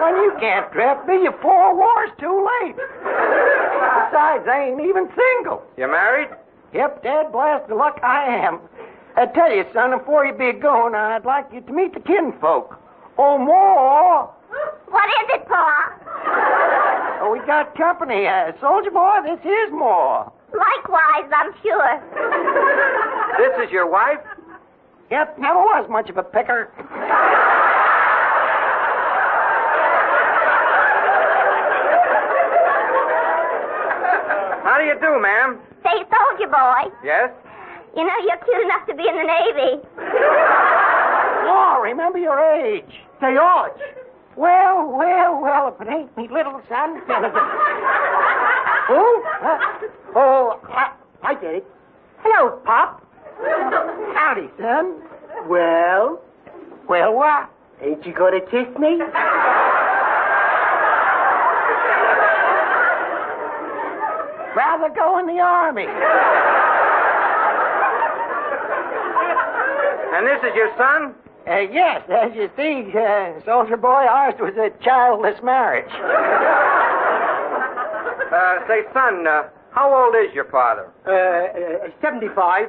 When 0.00 0.14
you 0.22 0.32
can't 0.40 0.70
draft 0.72 1.06
me, 1.08 1.14
you 1.22 1.32
four 1.42 1.74
wars 1.76 2.10
too 2.18 2.46
late. 2.62 2.76
Besides, 2.76 4.46
I 4.48 4.70
ain't 4.70 4.80
even 4.80 5.08
single. 5.12 5.62
You 5.76 5.88
married? 5.88 6.28
Yep, 6.72 7.02
Dad, 7.02 7.32
blast 7.32 7.68
the 7.68 7.74
luck 7.74 8.00
I 8.02 8.24
am. 8.26 8.60
I 9.16 9.26
tell 9.26 9.52
you, 9.54 9.64
son, 9.72 9.96
before 9.96 10.26
you 10.26 10.32
be 10.34 10.52
going, 10.52 10.94
I'd 10.94 11.24
like 11.24 11.46
you 11.52 11.60
to 11.62 11.72
meet 11.72 11.94
the 11.94 12.00
kinfolk. 12.00 12.76
Oh, 13.16 13.38
more. 13.38 14.30
What 14.90 15.06
is 15.06 15.28
it, 15.40 15.46
Pa? 15.48 17.20
Oh, 17.22 17.30
we 17.32 17.38
got 17.46 17.76
company. 17.76 18.26
Uh, 18.26 18.52
Soldier 18.60 18.90
Boy, 18.90 19.20
this 19.24 19.38
is 19.40 19.70
more. 19.70 20.32
Likewise, 20.52 21.30
I'm 21.34 21.52
sure. 21.62 22.02
This 23.38 23.66
is 23.66 23.72
your 23.72 23.88
wife? 23.90 24.18
Yep, 25.10 25.38
never 25.38 25.60
was 25.60 25.86
much 25.88 26.10
of 26.10 26.16
a 26.16 26.22
picker. 26.22 26.70
How 34.64 34.78
do 34.78 34.84
you 34.84 34.94
do, 35.00 35.20
ma'am? 35.20 35.60
Say, 35.84 36.02
soldier 36.08 36.48
boy, 36.50 36.88
Yes? 37.04 37.30
You 37.96 38.04
know 38.04 38.12
you're 38.26 38.36
cute 38.44 38.62
enough 38.64 38.86
to 38.86 38.94
be 38.94 39.06
in 39.08 39.16
the 39.16 39.24
Navy. 39.24 39.82
Oh, 41.46 41.78
remember 41.82 42.18
your 42.18 42.38
age. 42.40 42.88
Say, 43.20 43.36
Arch. 43.36 43.78
Well, 44.34 44.88
well, 44.90 45.40
well, 45.42 45.68
if 45.68 45.80
it 45.86 45.90
ain't 45.92 46.16
me 46.16 46.26
little 46.32 46.60
son. 46.70 46.94
Who? 48.88 49.22
Oh, 50.16 50.58
I, 50.70 50.92
I 51.22 51.34
get 51.34 51.54
it. 51.56 51.66
Hello, 52.22 52.56
Pop. 52.64 53.06
Howdy, 54.14 54.48
son. 54.58 55.02
Well, 55.46 56.18
Well, 56.88 57.12
what? 57.14 57.50
ain't 57.82 58.04
you 58.06 58.14
gonna 58.14 58.40
kiss 58.40 58.68
me? 58.78 58.98
Rather 64.56 64.88
go 64.94 65.18
in 65.18 65.26
the 65.26 65.40
army. 65.40 65.86
And 70.14 70.26
this 70.26 70.38
is 70.48 70.54
your 70.54 70.70
son? 70.78 71.14
Uh, 71.46 71.58
yes, 71.74 72.02
as 72.08 72.30
you 72.36 72.48
see, 72.56 72.86
uh, 72.96 73.44
soldier 73.44 73.76
boy, 73.76 74.06
ours 74.06 74.34
was 74.38 74.54
a 74.56 74.70
childless 74.82 75.40
marriage. 75.42 75.90
Uh, 78.34 78.66
say, 78.66 78.80
son, 78.92 79.24
uh, 79.28 79.44
how 79.70 79.94
old 79.94 80.14
is 80.16 80.34
your 80.34 80.46
father? 80.46 80.90
Uh, 81.06 81.86
uh 81.86 81.90
75. 82.02 82.68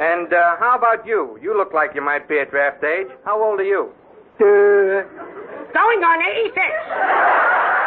And 0.00 0.32
uh, 0.32 0.56
how 0.58 0.74
about 0.78 1.06
you? 1.06 1.38
You 1.42 1.54
look 1.54 1.74
like 1.74 1.90
you 1.94 2.00
might 2.00 2.26
be 2.28 2.38
at 2.38 2.50
draft 2.50 2.82
age. 2.82 3.08
How 3.22 3.42
old 3.42 3.60
are 3.60 3.64
you? 3.64 3.90
Uh, 4.40 5.04
Going 5.74 6.02
on 6.02 6.22
86. 6.22 7.72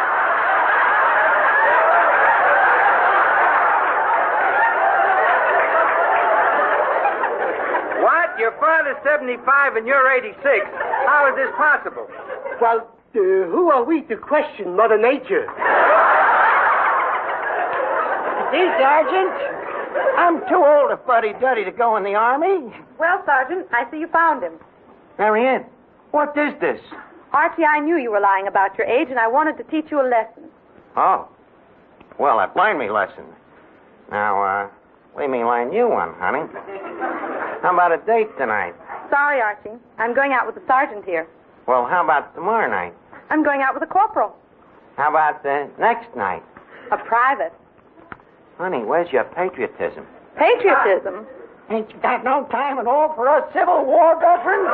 Your 8.38 8.52
father's 8.60 8.96
75 9.04 9.76
and 9.76 9.86
you're 9.86 10.12
86. 10.12 10.36
How 11.06 11.28
is 11.30 11.36
this 11.36 11.52
possible? 11.56 12.06
well, 12.60 12.80
uh, 12.80 13.18
who 13.48 13.70
are 13.70 13.82
we 13.84 14.02
to 14.02 14.16
question 14.16 14.76
Mother 14.76 14.98
Nature? 14.98 15.46
See, 18.52 18.66
Sergeant, 18.78 19.32
I'm 20.18 20.40
too 20.48 20.62
old 20.62 20.92
a 20.92 21.00
fuddy-duddy 21.06 21.64
to 21.64 21.72
go 21.72 21.96
in 21.96 22.04
the 22.04 22.14
army. 22.14 22.72
Well, 22.98 23.22
Sergeant, 23.24 23.66
I 23.72 23.90
see 23.90 23.98
you 23.98 24.08
found 24.08 24.42
him. 24.42 24.52
Marianne, 25.18 25.64
what 26.10 26.36
is 26.36 26.52
this? 26.60 26.80
Archie, 27.32 27.64
I 27.64 27.80
knew 27.80 27.96
you 27.96 28.10
were 28.10 28.20
lying 28.20 28.46
about 28.46 28.76
your 28.78 28.86
age, 28.86 29.08
and 29.10 29.18
I 29.18 29.28
wanted 29.28 29.56
to 29.58 29.64
teach 29.64 29.90
you 29.90 30.00
a 30.00 30.08
lesson. 30.08 30.44
Oh. 30.96 31.28
Well, 32.18 32.38
that 32.38 32.56
learned 32.56 32.78
me 32.78 32.90
lesson. 32.90 33.24
Now, 34.10 34.42
uh, 34.42 34.68
let 35.16 35.30
me 35.30 35.38
learn 35.44 35.72
you 35.72 35.88
one, 35.88 36.12
honey. 36.18 36.44
How 37.62 37.70
about 37.72 37.92
a 37.92 37.98
date 38.06 38.28
tonight? 38.38 38.74
Sorry, 39.10 39.40
Archie. 39.40 39.78
I'm 39.98 40.14
going 40.14 40.32
out 40.32 40.46
with 40.46 40.54
the 40.54 40.62
sergeant 40.66 41.04
here. 41.04 41.26
Well, 41.66 41.86
how 41.86 42.04
about 42.04 42.34
tomorrow 42.34 42.70
night? 42.70 42.94
I'm 43.30 43.42
going 43.42 43.62
out 43.62 43.74
with 43.74 43.82
a 43.82 43.86
corporal. 43.86 44.36
How 44.96 45.10
about 45.10 45.42
the 45.42 45.68
next 45.78 46.14
night? 46.16 46.42
A 46.92 46.96
private. 46.96 47.52
Honey, 48.58 48.84
where's 48.84 49.10
your 49.12 49.24
patriotism? 49.24 50.06
Patriotism. 50.38 51.26
Ain't 51.70 51.90
you 51.90 51.98
got 52.00 52.22
no 52.24 52.46
time 52.50 52.78
at 52.78 52.86
all 52.86 53.12
for 53.14 53.26
a 53.26 53.42
Civil 53.52 53.84
War 53.84 54.14
veteran? 54.20 54.64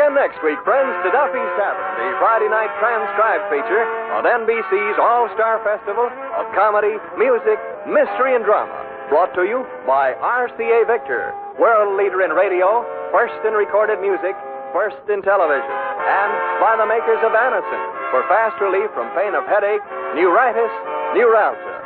Again 0.00 0.16
next 0.16 0.40
week, 0.40 0.56
friends, 0.64 0.96
to 1.04 1.12
Duffy's 1.12 1.52
Tavern, 1.60 1.92
the 2.00 2.08
Friday 2.24 2.48
night 2.48 2.72
transcribed 2.80 3.44
feature 3.52 3.84
on 4.16 4.24
NBC's 4.24 4.96
All 4.96 5.28
Star 5.36 5.60
Festival 5.60 6.08
of 6.40 6.48
Comedy, 6.56 6.96
Music, 7.20 7.60
Mystery, 7.84 8.32
and 8.32 8.40
Drama. 8.40 8.72
Brought 9.12 9.36
to 9.36 9.44
you 9.44 9.68
by 9.84 10.16
RCA 10.16 10.88
Victor, 10.88 11.36
world 11.60 12.00
leader 12.00 12.24
in 12.24 12.32
radio, 12.32 12.80
first 13.12 13.36
in 13.44 13.52
recorded 13.52 14.00
music, 14.00 14.32
first 14.72 14.96
in 15.12 15.20
television, 15.20 15.68
and 15.68 16.32
by 16.64 16.80
the 16.80 16.88
makers 16.88 17.20
of 17.20 17.36
Anacin 17.36 17.84
for 18.08 18.24
fast 18.32 18.56
relief 18.56 18.88
from 18.96 19.12
pain 19.12 19.36
of 19.36 19.44
headache, 19.52 19.84
neuritis, 20.16 20.72
neuralgia. 21.12 21.76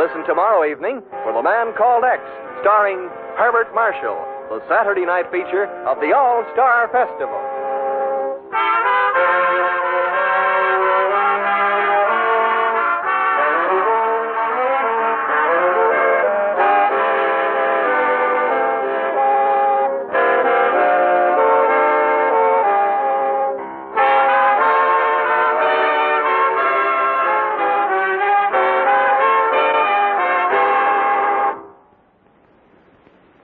Listen 0.00 0.24
tomorrow 0.24 0.64
evening 0.64 1.04
for 1.20 1.36
The 1.36 1.44
Man 1.44 1.76
Called 1.76 2.08
X, 2.08 2.24
starring 2.64 3.12
Herbert 3.36 3.68
Marshall, 3.76 4.16
the 4.48 4.64
Saturday 4.72 5.04
night 5.04 5.28
feature 5.28 5.68
of 5.84 6.00
the 6.00 6.16
All 6.16 6.48
Star 6.56 6.88
Festival. 6.88 7.47
Bye. 8.50 8.77